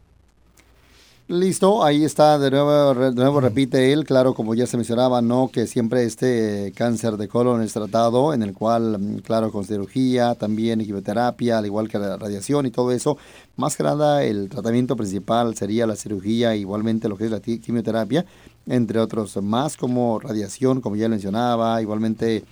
Listo, 1.32 1.84
ahí 1.84 2.04
está, 2.04 2.40
de 2.40 2.50
nuevo, 2.50 2.92
de 2.92 3.12
nuevo 3.12 3.40
repite 3.40 3.92
él, 3.92 4.04
claro, 4.04 4.34
como 4.34 4.56
ya 4.56 4.66
se 4.66 4.76
mencionaba, 4.76 5.22
no 5.22 5.48
que 5.48 5.68
siempre 5.68 6.02
este 6.02 6.72
cáncer 6.74 7.16
de 7.18 7.28
colon 7.28 7.62
es 7.62 7.72
tratado, 7.72 8.34
en 8.34 8.42
el 8.42 8.52
cual, 8.52 8.98
mm, 8.98 9.18
claro, 9.18 9.52
con 9.52 9.64
cirugía, 9.64 10.34
también 10.34 10.80
quimioterapia, 10.80 11.58
al 11.58 11.66
igual 11.66 11.88
que 11.88 12.00
la 12.00 12.16
radiación 12.16 12.66
y 12.66 12.72
todo 12.72 12.90
eso, 12.90 13.16
más 13.54 13.76
que 13.76 13.84
nada 13.84 14.24
el 14.24 14.48
tratamiento 14.48 14.96
principal 14.96 15.54
sería 15.54 15.86
la 15.86 15.94
cirugía, 15.94 16.56
igualmente 16.56 17.08
lo 17.08 17.16
que 17.16 17.26
es 17.26 17.30
la 17.30 17.38
quimioterapia, 17.38 18.26
entre 18.66 18.98
otros 18.98 19.36
más 19.40 19.76
como 19.76 20.18
radiación, 20.18 20.80
como 20.80 20.96
ya 20.96 21.08
mencionaba, 21.08 21.80
igualmente 21.80 22.42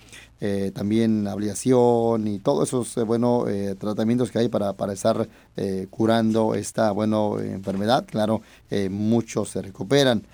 eh, 0.40 0.70
también 0.74 1.26
ablación 1.26 2.26
y 2.28 2.38
todos 2.38 2.68
esos 2.68 2.96
eh, 2.96 3.02
bueno, 3.02 3.48
eh, 3.48 3.74
tratamientos 3.74 4.30
que 4.30 4.38
hay 4.38 4.48
para, 4.48 4.72
para 4.72 4.92
estar 4.92 5.28
eh, 5.56 5.86
curando 5.90 6.54
esta 6.54 6.92
bueno, 6.92 7.40
enfermedad. 7.40 8.06
Claro, 8.06 8.42
eh, 8.70 8.88
muchos 8.88 9.50
se 9.50 9.62
recuperan. 9.62 10.24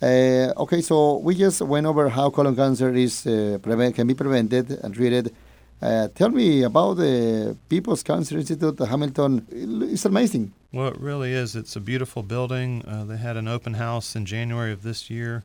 Uh, 0.00 0.52
okay, 0.56 0.82
so 0.82 1.18
we 1.18 1.32
just 1.32 1.60
went 1.60 1.86
over 1.86 2.08
how 2.08 2.28
colon 2.28 2.56
cancer 2.56 2.92
is 2.96 3.22
can 3.22 4.06
be 4.08 4.14
prevented 4.14 4.80
and 4.82 4.92
treated. 4.92 5.32
Tell 5.80 6.30
me 6.30 6.64
about 6.64 6.96
the 6.96 7.56
People's 7.68 8.02
Cancer 8.02 8.36
Institute 8.36 8.80
Hamilton. 8.80 9.46
It's 9.52 10.04
amazing. 10.04 10.52
Well, 10.72 10.88
it 10.88 10.98
really 10.98 11.32
is. 11.32 11.54
It's 11.54 11.76
a 11.76 11.80
beautiful 11.80 12.22
building. 12.22 12.82
Uh, 12.84 13.04
they 13.04 13.16
had 13.16 13.36
an 13.36 13.46
open 13.46 13.74
house 13.74 14.16
in 14.16 14.24
January 14.26 14.72
of 14.72 14.82
this 14.82 15.08
year. 15.10 15.44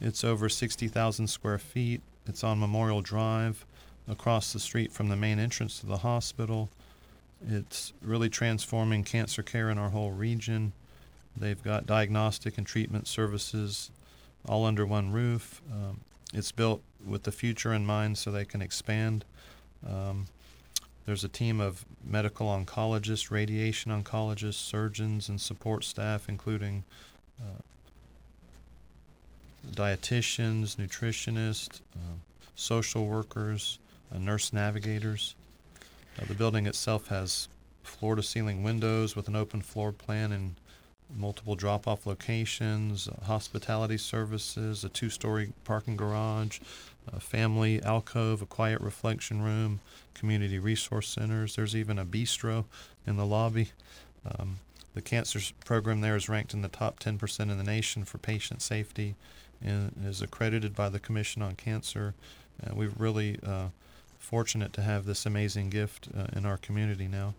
It's 0.00 0.22
over 0.22 0.48
60,000 0.48 1.26
square 1.28 1.58
feet. 1.58 2.02
It's 2.30 2.44
on 2.44 2.60
Memorial 2.60 3.02
Drive, 3.02 3.66
across 4.06 4.52
the 4.52 4.60
street 4.60 4.92
from 4.92 5.08
the 5.08 5.16
main 5.16 5.40
entrance 5.40 5.80
to 5.80 5.86
the 5.86 5.96
hospital. 5.96 6.70
It's 7.44 7.92
really 8.00 8.28
transforming 8.28 9.02
cancer 9.02 9.42
care 9.42 9.68
in 9.68 9.78
our 9.78 9.88
whole 9.88 10.12
region. 10.12 10.72
They've 11.36 11.60
got 11.60 11.86
diagnostic 11.86 12.56
and 12.56 12.64
treatment 12.64 13.08
services 13.08 13.90
all 14.48 14.64
under 14.64 14.86
one 14.86 15.10
roof. 15.10 15.60
Um, 15.72 16.02
it's 16.32 16.52
built 16.52 16.82
with 17.04 17.24
the 17.24 17.32
future 17.32 17.74
in 17.74 17.84
mind 17.84 18.16
so 18.16 18.30
they 18.30 18.44
can 18.44 18.62
expand. 18.62 19.24
Um, 19.84 20.26
there's 21.06 21.24
a 21.24 21.28
team 21.28 21.60
of 21.60 21.84
medical 22.04 22.46
oncologists, 22.46 23.32
radiation 23.32 23.90
oncologists, 23.90 24.54
surgeons, 24.54 25.28
and 25.28 25.40
support 25.40 25.82
staff, 25.82 26.28
including 26.28 26.84
uh, 27.40 27.58
dietitians, 29.66 30.76
nutritionists, 30.76 31.80
uh, 31.94 32.16
social 32.54 33.06
workers, 33.06 33.78
uh, 34.14 34.18
nurse 34.18 34.52
navigators. 34.52 35.34
Uh, 36.20 36.24
the 36.26 36.34
building 36.34 36.66
itself 36.66 37.08
has 37.08 37.48
floor 37.82 38.14
to 38.14 38.22
ceiling 38.22 38.62
windows 38.62 39.16
with 39.16 39.28
an 39.28 39.36
open 39.36 39.60
floor 39.60 39.92
plan 39.92 40.32
and 40.32 40.54
multiple 41.16 41.56
drop 41.56 41.88
off 41.88 42.06
locations, 42.06 43.08
uh, 43.08 43.24
hospitality 43.24 43.96
services, 43.96 44.84
a 44.84 44.88
two 44.88 45.10
story 45.10 45.52
parking 45.64 45.96
garage, 45.96 46.60
a 47.12 47.20
family 47.20 47.82
alcove, 47.82 48.42
a 48.42 48.46
quiet 48.46 48.80
reflection 48.80 49.42
room, 49.42 49.80
community 50.14 50.58
resource 50.58 51.08
centers. 51.08 51.56
There's 51.56 51.74
even 51.74 51.98
a 51.98 52.04
bistro 52.04 52.64
in 53.06 53.16
the 53.16 53.26
lobby. 53.26 53.70
Um, 54.24 54.58
the 54.94 55.00
cancer 55.00 55.40
program 55.64 56.00
there 56.00 56.16
is 56.16 56.28
ranked 56.28 56.52
in 56.52 56.62
the 56.62 56.68
top 56.68 57.00
10% 57.00 57.40
in 57.40 57.56
the 57.56 57.64
nation 57.64 58.04
for 58.04 58.18
patient 58.18 58.60
safety 58.60 59.14
and 59.62 59.92
is 60.04 60.22
accredited 60.22 60.74
by 60.74 60.88
the 60.88 60.98
Commission 60.98 61.42
on 61.42 61.54
Cancer. 61.54 62.14
Uh, 62.62 62.74
we're 62.74 62.92
really 62.98 63.38
uh, 63.46 63.68
fortunate 64.18 64.72
to 64.72 64.82
have 64.82 65.04
this 65.06 65.26
amazing 65.26 65.70
gift 65.70 66.08
uh, 66.16 66.26
in 66.36 66.46
our 66.46 66.56
community 66.56 67.08
now. 67.08 67.34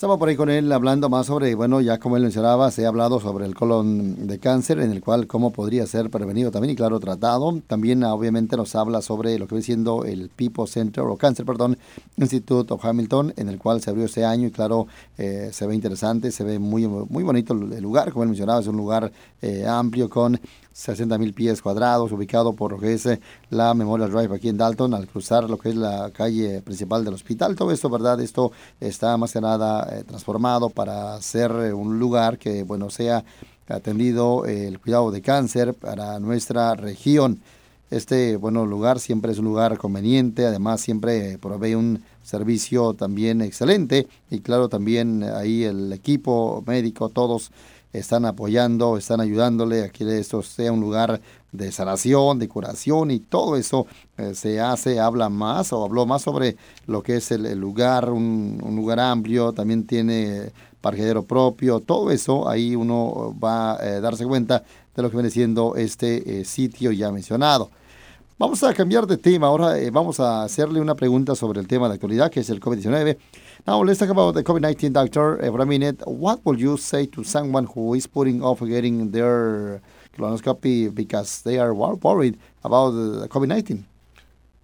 Estaba 0.00 0.16
por 0.16 0.30
ahí 0.30 0.36
con 0.36 0.48
él 0.48 0.72
hablando 0.72 1.10
más 1.10 1.26
sobre, 1.26 1.54
bueno, 1.54 1.82
ya 1.82 1.98
como 1.98 2.16
él 2.16 2.22
mencionaba, 2.22 2.70
se 2.70 2.86
ha 2.86 2.88
hablado 2.88 3.20
sobre 3.20 3.44
el 3.44 3.54
colon 3.54 4.26
de 4.26 4.38
cáncer, 4.38 4.80
en 4.80 4.92
el 4.92 5.02
cual 5.02 5.26
cómo 5.26 5.50
podría 5.50 5.86
ser 5.86 6.08
prevenido 6.08 6.50
también 6.50 6.72
y 6.72 6.74
claro, 6.74 6.98
tratado. 7.00 7.60
También 7.66 8.02
obviamente 8.04 8.56
nos 8.56 8.74
habla 8.76 9.02
sobre 9.02 9.38
lo 9.38 9.46
que 9.46 9.56
viene 9.56 9.66
siendo 9.66 10.06
el 10.06 10.30
People 10.30 10.66
Center 10.66 11.04
o 11.04 11.18
Cancer, 11.18 11.44
perdón, 11.44 11.76
Institute 12.16 12.72
of 12.72 12.82
Hamilton, 12.82 13.34
en 13.36 13.50
el 13.50 13.58
cual 13.58 13.82
se 13.82 13.90
abrió 13.90 14.06
este 14.06 14.24
año 14.24 14.48
y 14.48 14.50
claro, 14.50 14.86
eh, 15.18 15.50
se 15.52 15.66
ve 15.66 15.74
interesante, 15.74 16.30
se 16.30 16.44
ve 16.44 16.58
muy, 16.58 16.86
muy 16.86 17.22
bonito 17.22 17.52
el 17.52 17.82
lugar, 17.82 18.10
como 18.10 18.22
él 18.22 18.30
mencionaba, 18.30 18.60
es 18.60 18.68
un 18.68 18.78
lugar 18.78 19.12
eh, 19.42 19.66
amplio 19.66 20.08
con 20.08 20.40
60 20.80 21.18
mil 21.18 21.34
pies 21.34 21.60
cuadrados, 21.60 22.10
ubicado 22.10 22.54
por 22.54 22.72
lo 22.72 22.78
que 22.78 22.94
es 22.94 23.04
eh, 23.04 23.20
la 23.50 23.74
Memorial 23.74 24.10
Drive 24.10 24.34
aquí 24.34 24.48
en 24.48 24.56
Dalton, 24.56 24.94
al 24.94 25.06
cruzar 25.08 25.48
lo 25.50 25.58
que 25.58 25.68
es 25.68 25.76
la 25.76 26.10
calle 26.10 26.62
principal 26.62 27.04
del 27.04 27.12
hospital. 27.12 27.54
Todo 27.54 27.70
esto, 27.70 27.90
¿verdad? 27.90 28.18
Esto 28.20 28.50
está 28.80 29.14
más 29.18 29.36
eh, 29.36 30.04
transformado 30.06 30.70
para 30.70 31.20
ser 31.20 31.50
eh, 31.50 31.74
un 31.74 31.98
lugar 31.98 32.38
que, 32.38 32.62
bueno, 32.62 32.88
sea 32.88 33.22
atendido 33.68 34.46
el 34.46 34.80
cuidado 34.80 35.10
de 35.10 35.20
cáncer 35.20 35.74
para 35.74 36.18
nuestra 36.18 36.74
región. 36.74 37.40
Este, 37.90 38.36
bueno, 38.36 38.64
lugar 38.64 39.00
siempre 39.00 39.32
es 39.32 39.38
un 39.38 39.44
lugar 39.44 39.76
conveniente, 39.76 40.46
además 40.46 40.80
siempre 40.80 41.38
provee 41.38 41.74
un 41.74 42.02
servicio 42.22 42.94
también 42.94 43.42
excelente 43.42 44.08
y 44.30 44.40
claro, 44.40 44.68
también 44.68 45.24
ahí 45.24 45.64
el 45.64 45.92
equipo 45.92 46.64
médico, 46.66 47.10
todos 47.10 47.50
están 47.92 48.24
apoyando, 48.24 48.96
están 48.96 49.20
ayudándole 49.20 49.84
a 49.84 49.88
que 49.88 50.18
esto 50.18 50.42
sea 50.42 50.72
un 50.72 50.80
lugar 50.80 51.20
de 51.52 51.72
sanación, 51.72 52.38
de 52.38 52.48
curación 52.48 53.10
y 53.10 53.18
todo 53.18 53.56
eso 53.56 53.86
eh, 54.16 54.34
se 54.34 54.60
hace, 54.60 55.00
habla 55.00 55.28
más 55.28 55.72
o 55.72 55.84
habló 55.84 56.06
más 56.06 56.22
sobre 56.22 56.56
lo 56.86 57.02
que 57.02 57.16
es 57.16 57.30
el, 57.32 57.58
lugar, 57.58 58.10
un, 58.10 58.60
lugar 58.76 59.00
amplio, 59.00 59.52
también 59.52 59.84
tiene 59.86 60.52
parquedero 60.80 61.24
propio, 61.24 61.80
todo 61.80 62.10
eso 62.10 62.48
ahí 62.48 62.76
uno 62.76 63.36
va 63.42 63.74
a 63.74 63.86
eh, 63.86 64.00
darse 64.00 64.24
cuenta 64.24 64.62
de 64.94 65.02
lo 65.02 65.10
que 65.10 65.16
viene 65.16 65.30
siendo 65.30 65.74
este 65.76 66.40
eh, 66.40 66.44
sitio 66.44 66.92
ya 66.92 67.10
mencionado. 67.10 67.70
Vamos 68.38 68.62
a 68.62 68.72
cambiar 68.72 69.06
de 69.06 69.18
tema, 69.18 69.48
ahora 69.48 69.74
vamos 69.92 70.18
a 70.18 70.44
hacerle 70.44 70.80
una 70.80 70.94
pregunta 70.94 71.34
sobre 71.34 71.60
el 71.60 71.66
tema 71.66 71.88
de 71.88 71.94
actualidad 71.94 72.30
que 72.30 72.40
es 72.40 72.48
el 72.48 72.58
COVID-19. 72.58 73.18
Now 73.70 73.82
let's 73.84 74.00
talk 74.00 74.08
about 74.08 74.32
the 74.32 74.42
COVID-19 74.42 74.92
doctor 74.94 75.40
uh, 75.40 75.46
for 75.46 75.60
a 75.60 75.64
minute. 75.64 76.04
What 76.04 76.44
would 76.44 76.58
you 76.58 76.76
say 76.76 77.06
to 77.06 77.22
someone 77.22 77.66
who 77.66 77.94
is 77.94 78.04
putting 78.04 78.42
off 78.42 78.58
getting 78.58 79.12
their 79.12 79.80
colonoscopy 80.18 80.92
because 80.92 81.42
they 81.42 81.56
are 81.56 81.72
worried 81.72 82.36
about 82.64 82.90
the 82.90 83.28
COVID-19? 83.28 83.84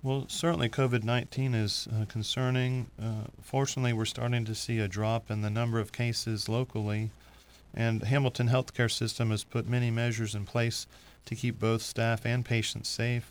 Well, 0.03 0.25
certainly 0.27 0.69
COVID 0.69 1.05
19 1.05 1.55
is 1.55 1.87
uh, 1.87 2.07
concerning. 2.07 2.91
Uh, 3.01 3.31
fortunately, 3.41 3.93
we're 3.93 4.07
starting 4.07 4.45
to 4.45 4.57
see 4.57 4.81
a 4.81 4.89
drop 4.89 5.31
in 5.31 5.41
the 5.41 5.51
number 5.51 5.79
of 5.79 5.93
cases 5.93 6.49
locally, 6.49 7.11
and 7.73 8.03
Hamilton 8.03 8.49
Healthcare 8.49 8.91
System 8.91 9.31
has 9.31 9.45
put 9.45 9.69
many 9.69 9.93
measures 9.93 10.35
in 10.35 10.45
place 10.47 10.89
to 11.27 11.37
keep 11.37 11.61
both 11.61 11.83
staff 11.83 12.27
and 12.27 12.45
patients 12.45 12.89
safe. 12.89 13.31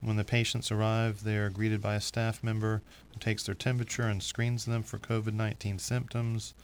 When 0.00 0.16
the 0.16 0.24
patients 0.24 0.70
arrive, 0.70 1.24
they 1.24 1.36
are 1.36 1.50
greeted 1.50 1.80
by 1.80 1.94
a 1.94 2.00
staff 2.00 2.42
member 2.42 2.82
who 3.12 3.18
takes 3.18 3.44
their 3.44 3.54
temperature 3.54 4.02
and 4.02 4.22
screens 4.22 4.64
them 4.64 4.82
for 4.82 4.98
COVID 4.98 5.32
19 5.32 5.78
symptoms. 5.78 6.54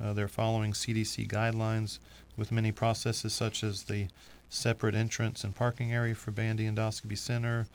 Uh, 0.00 0.12
they're 0.12 0.28
following 0.28 0.72
CDC 0.72 1.26
guidelines 1.28 1.98
with 2.36 2.52
many 2.52 2.70
processes 2.70 3.32
such 3.32 3.64
as 3.64 3.84
the 3.84 4.08
separate 4.48 4.94
entrance 4.94 5.42
and 5.42 5.54
parking 5.54 5.92
area 5.92 6.14
for 6.14 6.30
Bandy 6.30 6.66
Endoscopy 6.66 7.18
Center. 7.18 7.66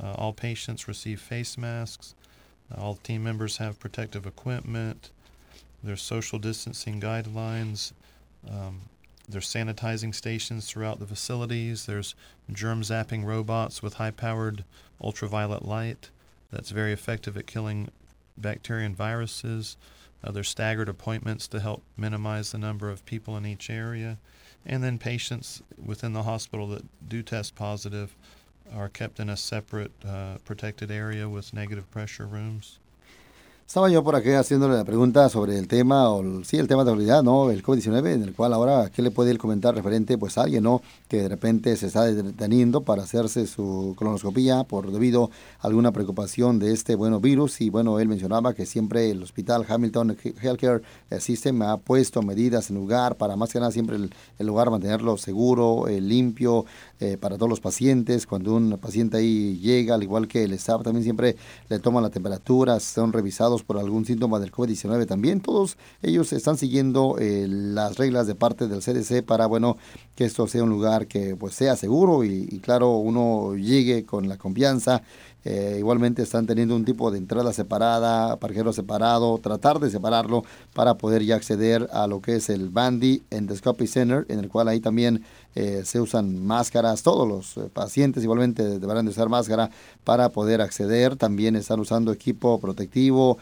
Uh, 0.00 0.12
all 0.12 0.32
patients 0.32 0.86
receive 0.88 1.20
face 1.20 1.58
masks. 1.58 2.14
Uh, 2.70 2.80
all 2.80 2.94
team 2.96 3.24
members 3.24 3.56
have 3.56 3.80
protective 3.80 4.26
equipment. 4.26 5.10
There's 5.82 6.02
social 6.02 6.38
distancing 6.38 7.00
guidelines. 7.00 7.92
Um, 8.48 8.82
there's 9.30 9.52
sanitizing 9.52 10.14
stations 10.14 10.66
throughout 10.66 10.98
the 10.98 11.06
facilities. 11.06 11.86
There's 11.86 12.14
germ 12.52 12.82
zapping 12.82 13.24
robots 13.24 13.82
with 13.82 13.94
high 13.94 14.10
powered 14.10 14.64
ultraviolet 15.02 15.64
light 15.64 16.10
that's 16.52 16.70
very 16.70 16.92
effective 16.92 17.36
at 17.36 17.46
killing 17.46 17.90
bacteria 18.36 18.86
and 18.86 18.96
viruses. 18.96 19.76
Uh, 20.22 20.32
there's 20.32 20.48
staggered 20.48 20.88
appointments 20.88 21.48
to 21.48 21.60
help 21.60 21.82
minimize 21.96 22.52
the 22.52 22.58
number 22.58 22.90
of 22.90 23.06
people 23.06 23.36
in 23.36 23.46
each 23.46 23.70
area. 23.70 24.18
And 24.66 24.82
then 24.84 24.98
patients 24.98 25.62
within 25.82 26.12
the 26.12 26.24
hospital 26.24 26.66
that 26.68 26.84
do 27.08 27.22
test 27.22 27.54
positive 27.54 28.14
are 28.74 28.88
kept 28.88 29.18
in 29.18 29.30
a 29.30 29.36
separate 29.36 29.92
uh, 30.06 30.36
protected 30.44 30.90
area 30.90 31.28
with 31.28 31.54
negative 31.54 31.90
pressure 31.90 32.26
rooms. 32.26 32.78
Estaba 33.70 33.88
yo 33.88 34.02
por 34.02 34.16
aquí 34.16 34.30
haciéndole 34.30 34.74
la 34.74 34.84
pregunta 34.84 35.28
sobre 35.28 35.56
el 35.56 35.68
tema, 35.68 36.10
o 36.10 36.42
sí, 36.42 36.56
el 36.56 36.66
tema 36.66 36.82
de 36.82 36.90
realidad, 36.90 37.22
¿no? 37.22 37.52
El 37.52 37.62
COVID-19, 37.62 38.14
en 38.14 38.24
el 38.24 38.34
cual 38.34 38.52
ahora, 38.52 38.90
¿qué 38.92 39.00
le 39.00 39.12
puede 39.12 39.38
comentar 39.38 39.76
referente 39.76 40.18
pues 40.18 40.38
a 40.38 40.42
alguien, 40.42 40.64
¿no? 40.64 40.82
Que 41.06 41.18
de 41.18 41.28
repente 41.28 41.76
se 41.76 41.86
está 41.86 42.04
deteniendo 42.04 42.80
para 42.80 43.04
hacerse 43.04 43.46
su 43.46 43.94
colonoscopía 43.96 44.64
por 44.64 44.90
debido 44.90 45.30
a 45.60 45.68
alguna 45.68 45.92
preocupación 45.92 46.58
de 46.58 46.72
este, 46.72 46.96
bueno, 46.96 47.20
virus. 47.20 47.60
Y 47.60 47.70
bueno, 47.70 48.00
él 48.00 48.08
mencionaba 48.08 48.54
que 48.54 48.66
siempre 48.66 49.08
el 49.08 49.22
hospital 49.22 49.64
Hamilton 49.68 50.16
Healthcare 50.42 50.82
System 51.20 51.62
ha 51.62 51.76
puesto 51.76 52.22
medidas 52.22 52.70
en 52.70 52.76
lugar 52.76 53.18
para 53.18 53.36
más 53.36 53.52
que 53.52 53.60
nada 53.60 53.70
siempre 53.70 53.94
el, 53.94 54.46
lugar 54.48 54.72
mantenerlo 54.72 55.16
seguro, 55.16 55.86
eh, 55.86 56.00
limpio, 56.00 56.64
eh, 56.98 57.16
para 57.18 57.36
todos 57.36 57.48
los 57.48 57.60
pacientes. 57.60 58.26
Cuando 58.26 58.56
un 58.56 58.78
paciente 58.78 59.18
ahí 59.18 59.60
llega, 59.60 59.94
al 59.94 60.02
igual 60.02 60.26
que 60.26 60.42
el 60.42 60.54
staff, 60.54 60.82
también 60.82 61.04
siempre 61.04 61.36
le 61.68 61.78
toma 61.78 62.00
la 62.00 62.10
temperatura, 62.10 62.80
son 62.80 63.12
revisados 63.12 63.59
por 63.62 63.78
algún 63.78 64.04
síntoma 64.04 64.38
del 64.38 64.52
COVID-19 64.52 65.06
también. 65.06 65.40
Todos 65.40 65.76
ellos 66.02 66.32
están 66.32 66.56
siguiendo 66.56 67.16
eh, 67.18 67.46
las 67.48 67.96
reglas 67.96 68.26
de 68.26 68.34
parte 68.34 68.68
del 68.68 68.80
CDC 68.80 69.24
para, 69.24 69.46
bueno, 69.46 69.76
que 70.14 70.24
esto 70.24 70.46
sea 70.46 70.62
un 70.62 70.70
lugar 70.70 71.06
que 71.06 71.36
pues 71.36 71.54
sea 71.54 71.76
seguro 71.76 72.24
y 72.24 72.60
claro, 72.60 72.96
uno 72.96 73.56
llegue 73.56 74.04
con 74.04 74.28
la 74.28 74.36
confianza 74.36 75.02
eh, 75.44 75.76
igualmente 75.78 76.22
están 76.22 76.46
teniendo 76.46 76.76
un 76.76 76.84
tipo 76.84 77.10
de 77.10 77.18
entrada 77.18 77.52
separada, 77.52 78.36
parquero 78.36 78.72
separado, 78.72 79.38
tratar 79.38 79.78
de 79.78 79.90
separarlo 79.90 80.44
para 80.74 80.94
poder 80.94 81.24
ya 81.24 81.36
acceder 81.36 81.88
a 81.92 82.06
lo 82.06 82.20
que 82.20 82.36
es 82.36 82.50
el 82.50 82.68
Bandy 82.68 83.22
Endoscopy 83.30 83.86
Center, 83.86 84.26
en 84.28 84.38
el 84.38 84.48
cual 84.48 84.68
ahí 84.68 84.80
también 84.80 85.24
eh, 85.54 85.82
se 85.84 86.00
usan 86.00 86.44
máscaras. 86.44 87.02
Todos 87.02 87.26
los 87.26 87.56
eh, 87.56 87.70
pacientes 87.72 88.22
igualmente 88.22 88.78
deberán 88.78 89.06
de 89.06 89.12
usar 89.12 89.28
máscara 89.28 89.70
para 90.04 90.28
poder 90.28 90.60
acceder. 90.60 91.16
También 91.16 91.56
están 91.56 91.80
usando 91.80 92.12
equipo 92.12 92.60
protectivo, 92.60 93.38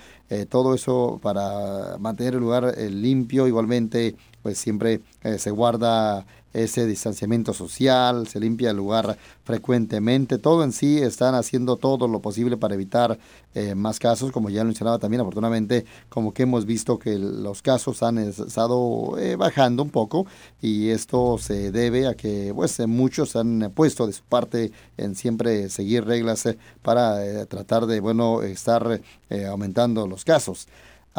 todo 0.51 0.75
eso 0.75 1.19
para 1.23 1.97
mantener 1.99 2.35
el 2.35 2.41
lugar 2.41 2.77
limpio. 2.79 3.47
Igualmente, 3.47 4.15
pues 4.43 4.59
siempre 4.59 5.01
se 5.39 5.51
guarda 5.51 6.27
ese 6.63 6.87
distanciamiento 6.87 7.53
social, 7.53 8.27
se 8.27 8.41
limpia 8.41 8.71
el 8.71 8.77
lugar 8.77 9.17
frecuentemente, 9.45 10.39
todo 10.39 10.65
en 10.65 10.73
sí 10.73 10.99
están 10.99 11.35
haciendo 11.35 11.77
todo 11.77 12.09
lo 12.09 12.21
posible 12.21 12.57
para 12.57 12.75
evitar 12.75 13.19
eh, 13.55 13.75
más 13.75 13.99
casos, 13.99 14.31
como 14.31 14.51
ya 14.51 14.61
lo 14.61 14.67
mencionaba 14.67 14.99
también 14.99 15.21
afortunadamente, 15.21 15.85
como 16.09 16.33
que 16.33 16.43
hemos 16.45 16.67
visto 16.67 16.99
que 16.99 17.19
los 17.19 17.63
casos 17.63 18.03
han 18.03 18.19
estado 18.19 19.19
eh, 19.19 19.37
bajando 19.37 19.83
un 19.83 19.91
poco 19.91 20.27
y 20.61 20.91
esto 20.91 21.39
se 21.39 21.71
debe 21.73 22.07
a 22.07 22.15
que 22.15 22.53
pues 22.55 22.79
muchos 22.87 23.37
han 23.37 23.73
puesto 23.75 24.07
de 24.07 24.13
su 24.13 24.23
parte 24.23 24.73
en 24.97 25.15
siempre 25.15 25.69
seguir 25.71 26.05
reglas 26.05 26.47
eh, 26.47 26.59
para 26.83 27.47
tratar 27.47 27.87
de 27.87 28.01
bueno 28.01 28.43
estar 28.43 29.01
aumentando 29.49 30.07
los 30.07 30.25
casos. 30.25 30.69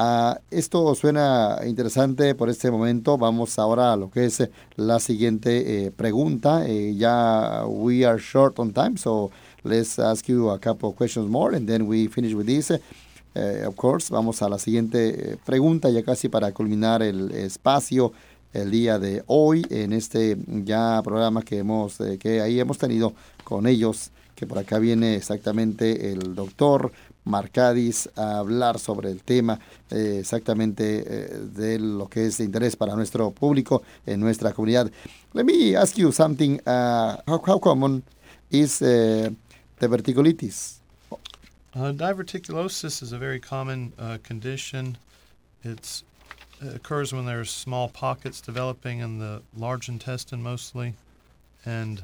Ah, 0.01 0.39
esto 0.49 0.95
suena 0.95 1.59
interesante 1.65 2.33
por 2.33 2.49
este 2.49 2.71
momento. 2.71 3.17
Vamos 3.17 3.59
ahora 3.59 3.91
a 3.91 3.97
lo 3.97 4.09
que 4.09 4.23
es 4.23 4.49
la 4.77 4.97
siguiente 5.01 5.87
eh, 5.87 5.91
pregunta. 5.91 6.65
Eh, 6.65 6.95
ya 6.95 7.65
we 7.67 8.05
are 8.05 8.17
short 8.17 8.57
on 8.59 8.71
time, 8.71 8.95
so 8.95 9.29
let's 9.63 9.99
ask 9.99 10.25
you 10.29 10.51
a 10.51 10.57
couple 10.57 10.87
of 10.87 10.95
questions 10.95 11.29
more 11.29 11.53
and 11.53 11.67
then 11.67 11.85
we 11.85 12.07
finish 12.07 12.33
with 12.33 12.45
this. 12.45 12.71
Uh, 12.71 13.67
of 13.67 13.75
course, 13.75 14.09
vamos 14.09 14.41
a 14.41 14.47
la 14.47 14.57
siguiente 14.57 15.37
pregunta, 15.45 15.89
ya 15.89 16.01
casi 16.01 16.29
para 16.29 16.53
culminar 16.53 17.03
el 17.03 17.31
espacio 17.31 18.13
el 18.53 18.71
día 18.71 18.99
de 18.99 19.23
hoy 19.27 19.65
en 19.69 19.91
este 19.91 20.37
ya 20.63 21.01
programa 21.03 21.41
que 21.41 21.57
hemos 21.57 21.97
que 22.21 22.39
ahí 22.39 22.57
hemos 22.57 22.77
tenido 22.77 23.13
con 23.43 23.67
ellos 23.67 24.11
que 24.33 24.47
por 24.47 24.57
acá 24.59 24.79
viene 24.79 25.15
exactamente 25.15 26.13
el 26.13 26.33
doctor 26.33 26.93
Marcadis 27.29 28.09
a 28.15 28.39
hablar 28.39 28.79
sobre 28.79 29.11
el 29.11 29.21
tema 29.23 29.59
eh, 29.89 30.17
exactamente 30.19 31.03
eh, 31.05 31.37
de 31.53 31.79
lo 31.79 32.07
que 32.09 32.25
es 32.25 32.37
de 32.37 32.43
interés 32.43 32.75
para 32.75 32.95
nuestro 32.95 33.31
público 33.31 33.83
en 34.05 34.19
nuestra 34.19 34.51
comunidad. 34.51 34.91
Let 35.33 35.45
me 35.45 35.75
ask 35.75 35.97
you 35.97 36.11
something. 36.11 36.59
Uh, 36.65 37.17
how, 37.27 37.41
how, 37.45 37.59
common 37.59 38.03
is 38.49 38.81
uh, 38.81 39.29
diverticulitis? 39.79 40.79
Uh, 41.75 41.93
diverticulosis 41.93 43.03
is 43.03 43.11
a 43.11 43.17
very 43.17 43.39
common 43.39 43.93
uh, 43.99 44.17
condition. 44.23 44.97
It's, 45.63 46.03
it 46.61 46.75
occurs 46.75 47.13
when 47.13 47.25
there's 47.25 47.51
small 47.51 47.89
pockets 47.89 48.41
developing 48.41 48.99
in 48.99 49.19
the 49.19 49.43
large 49.55 49.87
intestine 49.87 50.41
mostly, 50.41 50.95
and 51.63 52.03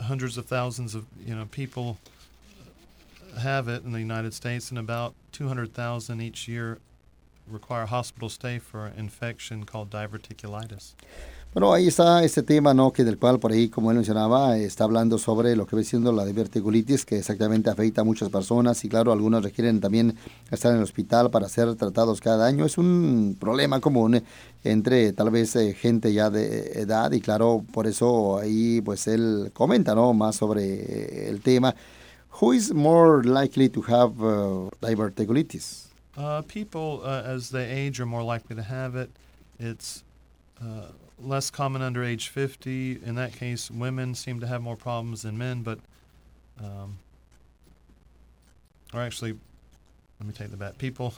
hundreds 0.00 0.38
of 0.38 0.46
thousands 0.46 0.94
of 0.94 1.04
you 1.26 1.34
know 1.34 1.44
people 1.50 1.98
have 3.36 3.68
it 3.68 3.84
in 3.84 3.92
the 3.92 4.00
United 4.00 4.32
States, 4.34 4.70
and 4.70 4.78
about 4.78 5.14
200,000 5.32 6.20
each 6.20 6.48
year 6.48 6.78
require 7.50 7.86
hospital 7.86 8.28
stay 8.28 8.58
for 8.58 8.86
an 8.86 8.98
infection 8.98 9.64
called 9.64 9.90
diverticulitis. 9.90 10.94
Bueno, 11.54 11.72
ahí 11.72 11.88
está 11.88 12.22
este 12.24 12.42
tema, 12.42 12.74
¿no? 12.74 12.92
Que 12.92 13.04
del 13.04 13.18
cual 13.18 13.38
por 13.38 13.52
ahí, 13.52 13.70
como 13.70 13.90
él 13.90 13.96
mencionaba, 13.96 14.58
está 14.58 14.84
hablando 14.84 15.16
sobre 15.16 15.56
lo 15.56 15.66
que 15.66 15.76
ve 15.76 15.82
siendo 15.82 16.12
la 16.12 16.26
diverticulitis, 16.26 17.06
que 17.06 17.18
exactamente 17.18 17.70
afecta 17.70 18.02
a 18.02 18.04
muchas 18.04 18.28
personas 18.28 18.84
y 18.84 18.88
claro, 18.90 19.12
algunos 19.12 19.42
requieren 19.42 19.80
también 19.80 20.14
estar 20.50 20.72
en 20.72 20.76
el 20.76 20.84
hospital 20.84 21.30
para 21.30 21.48
ser 21.48 21.74
tratados 21.74 22.20
cada 22.20 22.46
año. 22.46 22.66
Es 22.66 22.76
un 22.76 23.34
problema 23.40 23.80
común 23.80 24.22
entre 24.62 25.14
tal 25.14 25.30
vez 25.30 25.56
eh, 25.56 25.72
gente 25.72 26.12
ya 26.12 26.28
de 26.28 26.82
edad 26.82 27.10
y 27.12 27.22
claro, 27.22 27.64
por 27.72 27.86
eso 27.86 28.36
ahí 28.36 28.82
pues 28.82 29.06
él 29.08 29.50
comenta, 29.54 29.94
¿no? 29.94 30.12
Más 30.12 30.36
sobre 30.36 31.30
el 31.30 31.40
tema. 31.40 31.74
Who 32.38 32.52
is 32.52 32.72
more 32.72 33.24
likely 33.24 33.68
to 33.70 33.82
have 33.82 34.22
uh, 34.22 34.70
diverticulitis? 34.80 35.86
Uh, 36.16 36.42
people, 36.42 37.00
uh, 37.04 37.22
as 37.24 37.50
they 37.50 37.68
age, 37.68 37.98
are 37.98 38.06
more 38.06 38.22
likely 38.22 38.54
to 38.54 38.62
have 38.62 38.94
it. 38.94 39.10
It's 39.58 40.04
uh, 40.62 40.86
less 41.20 41.50
common 41.50 41.82
under 41.82 42.04
age 42.04 42.28
50. 42.28 43.00
In 43.04 43.16
that 43.16 43.32
case, 43.32 43.72
women 43.72 44.14
seem 44.14 44.38
to 44.38 44.46
have 44.46 44.62
more 44.62 44.76
problems 44.76 45.22
than 45.22 45.36
men, 45.36 45.62
but, 45.62 45.80
um, 46.62 46.98
or 48.94 49.00
actually, 49.00 49.32
let 50.20 50.28
me 50.28 50.32
take 50.32 50.52
the 50.52 50.56
back. 50.56 50.78
People 50.78 51.14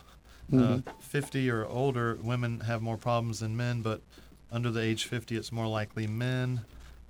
uh, 0.51 0.57
mm-hmm. 0.57 0.91
50 1.01 1.51
or 1.51 1.67
older, 1.67 2.17
women 2.23 2.61
have 2.61 2.81
more 2.81 2.97
problems 2.97 3.41
than 3.41 3.55
men, 3.55 3.83
but 3.83 4.01
under 4.51 4.71
the 4.71 4.81
age 4.81 5.05
50, 5.05 5.37
it's 5.37 5.53
more 5.53 5.67
likely 5.67 6.07
men. 6.07 6.63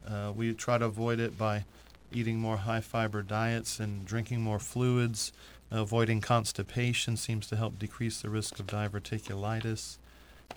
Uh, 0.04 0.32
we 0.34 0.52
try 0.52 0.78
to 0.78 0.86
avoid 0.86 1.20
it 1.20 1.38
by 1.38 1.64
eating 2.12 2.38
more 2.38 2.58
high 2.58 2.80
fiber 2.80 3.22
diets 3.22 3.80
and 3.80 4.04
drinking 4.04 4.40
more 4.40 4.58
fluids. 4.58 5.32
Avoiding 5.70 6.20
constipation 6.20 7.16
seems 7.16 7.46
to 7.46 7.56
help 7.56 7.78
decrease 7.78 8.20
the 8.20 8.28
risk 8.28 8.58
of 8.58 8.66
diverticulitis. 8.66 9.98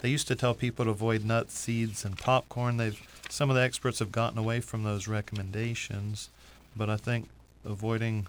They 0.02 0.10
used 0.10 0.28
to 0.28 0.36
tell 0.36 0.54
people 0.54 0.86
to 0.86 0.92
avoid 0.92 1.24
nuts, 1.24 1.58
seeds, 1.58 2.04
and 2.04 2.18
popcorn. 2.18 2.78
They've 2.78 3.00
some 3.30 3.50
of 3.50 3.56
the 3.56 3.62
experts 3.62 4.00
have 4.00 4.12
gotten 4.12 4.38
away 4.38 4.60
from 4.60 4.84
those 4.84 5.08
recommendations, 5.08 6.30
but 6.76 6.90
I 6.90 6.98
think 6.98 7.30
avoiding 7.66 8.28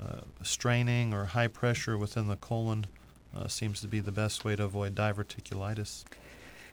uh, 0.00 0.20
straining 0.42 1.14
or 1.14 1.24
high 1.24 1.48
pressure 1.48 1.96
within 1.96 2.28
the 2.28 2.36
colon 2.36 2.86
uh, 3.36 3.48
seems 3.48 3.80
to 3.80 3.88
be 3.88 4.00
the 4.00 4.12
best 4.12 4.44
way 4.44 4.54
to 4.56 4.64
avoid 4.64 4.94
diverticulitis. 4.94 6.04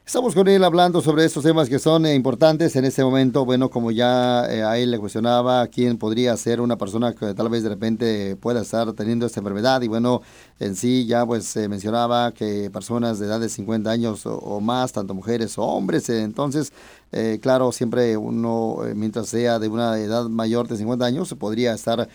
Estamos 0.06 0.36
con 0.36 0.50
él 0.50 0.66
hablando 0.66 1.02
sobre 1.02 1.24
estos 1.24 1.46
temas 1.46 1.70
que 1.70 1.80
son 1.80 2.06
eh, 2.06 2.14
importantes 2.14 2.76
en 2.76 2.84
este 2.84 3.06
momento. 3.06 3.46
Bueno, 3.46 3.70
como 3.70 3.90
ya 3.90 4.46
eh, 4.52 4.62
a 4.62 4.78
él 4.78 4.92
le 4.92 5.00
cuestionaba 5.00 5.66
quién 5.68 5.98
podría 5.98 6.36
ser 6.36 6.60
una 6.60 6.78
persona 6.78 7.14
que 7.14 7.34
tal 7.34 7.48
vez 7.48 7.64
de 7.64 7.70
repente 7.70 8.36
pueda 8.36 8.64
estar 8.64 8.92
teniendo 8.92 9.26
esta 9.26 9.40
enfermedad. 9.40 9.82
Y 9.82 9.88
bueno, 9.88 10.22
en 10.60 10.76
sí 10.76 11.06
ya 11.06 11.26
pues 11.26 11.56
mencionaba 11.70 12.34
que 12.34 12.70
personas 12.70 13.18
de 13.18 13.28
edad 13.28 13.40
de 13.40 13.48
50 13.48 13.90
años 13.90 14.26
o, 14.26 14.60
más, 14.60 14.92
tanto 14.92 15.14
mujeres 15.14 15.58
o 15.58 15.64
hombres, 15.64 16.10
entonces 16.10 16.74
eh, 17.14 17.40
claro, 17.42 17.72
siempre 17.72 18.18
uno, 18.18 18.80
mientras 18.96 19.30
sea 19.30 19.60
de 19.60 19.70
una 19.70 19.98
edad 20.00 20.28
mayor 20.30 20.68
de 20.68 20.78
50 20.78 21.06
años, 21.06 21.30
se 21.30 21.36
podría 21.36 21.74
estar 21.74 22.08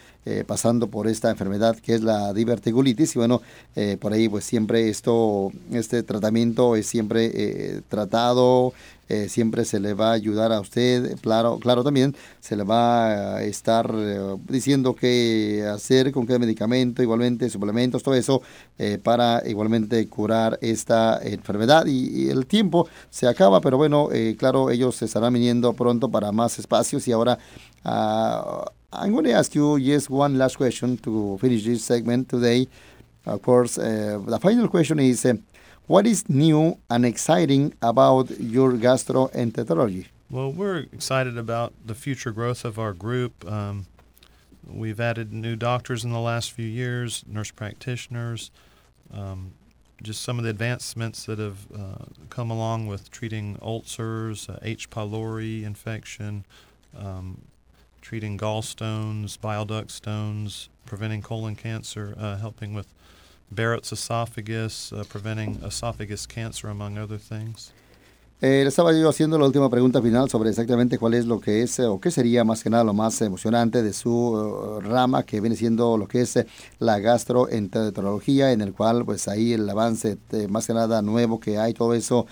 pasando 0.46 0.88
por 0.88 1.08
esta 1.08 1.30
enfermedad 1.30 1.76
que 1.76 1.94
es 1.94 2.02
la 2.02 2.34
diverticulitis. 2.34 3.16
Y 3.16 3.18
bueno, 3.18 3.40
por 3.98 4.12
ahí 4.12 4.28
pues 4.28 4.44
siempre 4.44 4.90
esto, 4.90 5.50
este 5.72 6.02
tratamiento 6.02 6.76
es 6.76 6.86
siempre 6.86 7.80
tratado, 7.88 8.74
eh, 9.08 9.28
siempre 9.28 9.64
se 9.64 9.80
le 9.80 9.94
va 9.94 10.10
a 10.10 10.12
ayudar 10.12 10.52
a 10.52 10.60
usted, 10.60 11.18
claro, 11.20 11.58
claro 11.58 11.82
también 11.82 12.14
se 12.40 12.56
le 12.56 12.64
va 12.64 13.36
a 13.36 13.42
estar 13.42 13.90
eh, 13.94 14.36
diciendo 14.48 14.94
qué 14.94 15.66
hacer, 15.72 16.12
con 16.12 16.26
qué 16.26 16.38
medicamento, 16.38 17.02
igualmente 17.02 17.48
suplementos, 17.48 18.02
todo 18.02 18.14
eso, 18.14 18.42
eh, 18.78 18.98
para 19.02 19.42
igualmente 19.46 20.06
curar 20.08 20.58
esta 20.60 21.20
enfermedad. 21.22 21.86
Y, 21.86 22.28
el 22.28 22.46
tiempo 22.46 22.88
se 23.08 23.26
acaba, 23.26 23.60
pero 23.60 23.78
bueno, 23.78 24.08
claro, 24.36 24.70
ellos 24.70 24.96
se 24.96 25.06
estarán 25.06 25.32
viniendo 25.32 25.72
pronto 25.72 26.10
para 26.10 26.32
más 26.32 26.58
espacios 26.58 27.06
y 27.08 27.12
ahora... 27.12 27.38
Uh, 27.84 28.64
I'm 28.90 29.12
going 29.12 29.24
to 29.24 29.32
ask 29.32 29.54
you 29.54 29.78
just 29.78 30.08
one 30.08 30.38
last 30.38 30.56
question 30.56 30.96
to 30.98 31.36
finish 31.38 31.64
this 31.64 31.84
segment 31.84 32.28
today. 32.28 32.66
Of 33.26 33.42
course, 33.42 33.74
the 33.74 34.38
final 34.40 34.68
question 34.68 34.98
is 34.98 35.26
what 35.88 36.06
is 36.06 36.28
new 36.28 36.78
and 36.90 37.04
exciting 37.04 37.74
about 37.80 38.30
your 38.38 38.72
gastroenterology? 38.72 40.06
Well, 40.30 40.52
we're 40.52 40.80
excited 40.92 41.38
about 41.38 41.72
the 41.84 41.94
future 41.94 42.30
growth 42.30 42.66
of 42.66 42.78
our 42.78 42.92
group. 42.92 43.50
Um, 43.50 43.86
we've 44.66 45.00
added 45.00 45.32
new 45.32 45.56
doctors 45.56 46.04
in 46.04 46.12
the 46.12 46.20
last 46.20 46.52
few 46.52 46.66
years, 46.66 47.24
nurse 47.26 47.50
practitioners, 47.50 48.50
um, 49.12 49.52
just 50.02 50.20
some 50.20 50.36
of 50.36 50.44
the 50.44 50.50
advancements 50.50 51.24
that 51.24 51.38
have 51.38 51.66
uh, 51.74 52.04
come 52.28 52.50
along 52.50 52.86
with 52.86 53.10
treating 53.10 53.58
ulcers, 53.62 54.50
uh, 54.50 54.58
H. 54.62 54.90
pylori 54.90 55.64
infection, 55.64 56.44
um, 56.96 57.40
treating 58.02 58.36
gallstones, 58.36 59.40
bile 59.40 59.64
duct 59.64 59.90
stones, 59.90 60.68
preventing 60.84 61.22
colon 61.22 61.56
cancer, 61.56 62.14
uh, 62.18 62.36
helping 62.36 62.74
with 62.74 62.92
Barrett's 63.50 63.92
esophagus, 63.92 64.92
uh, 64.92 65.04
preventing 65.04 65.60
esophagus 65.64 66.26
cancer, 66.26 66.68
among 66.68 66.98
other 66.98 67.18
things. 67.18 67.72
Eh, 68.40 68.60
le 68.62 68.68
estaba 68.68 68.92
yo 68.92 69.08
haciendo 69.08 69.36
la 69.36 69.46
última 69.46 69.68
pregunta 69.68 70.00
final 70.00 70.30
sobre 70.30 70.50
exactamente 70.50 70.96
cuál 70.96 71.14
es 71.14 71.26
lo 71.26 71.40
que 71.40 71.62
es 71.62 71.80
o 71.80 71.98
qué 71.98 72.12
sería 72.12 72.44
más 72.44 72.62
que 72.62 72.70
nada 72.70 72.84
lo 72.84 72.94
más 72.94 73.20
emocionante 73.20 73.82
de 73.82 73.92
su 73.92 74.78
rama 74.80 75.24
que 75.24 75.40
viene 75.40 75.56
siendo 75.56 75.96
lo 75.98 76.06
que 76.06 76.20
es 76.20 76.38
la 76.78 77.00
gastroenterología 77.00 78.52
en 78.52 78.60
el 78.60 78.74
cual 78.74 79.04
pues 79.04 79.26
ahí 79.26 79.54
el 79.54 79.68
avance 79.68 80.18
más 80.48 80.68
que 80.68 80.72
nada 80.72 81.02
nuevo 81.02 81.40
que 81.40 81.58
hay 81.58 81.74
todo 81.74 81.94
eso 81.94 82.28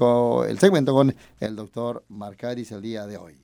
el 0.47 0.59
segmento 0.61 0.93
con 0.95 1.13
el 1.41 1.57
doctor 1.57 2.05
Marcaris 2.09 2.71
el 2.71 2.83
día 2.83 3.05
de 3.05 3.17
hoy. 3.17 3.35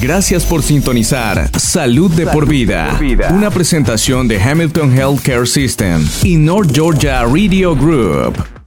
Gracias 0.00 0.46
por 0.46 0.62
sintonizar 0.62 1.50
Salud 1.58 2.10
de, 2.12 2.26
por, 2.26 2.48
vida, 2.48 2.98
una 3.34 3.50
presentación 3.50 4.28
de 4.28 4.40
Hamilton 4.40 4.96
Healthcare 4.96 5.46
System 5.46 6.08
y 6.22 6.36
North 6.36 6.70
Georgia 6.72 7.22
Radio 7.24 7.76
Group. 7.76 8.59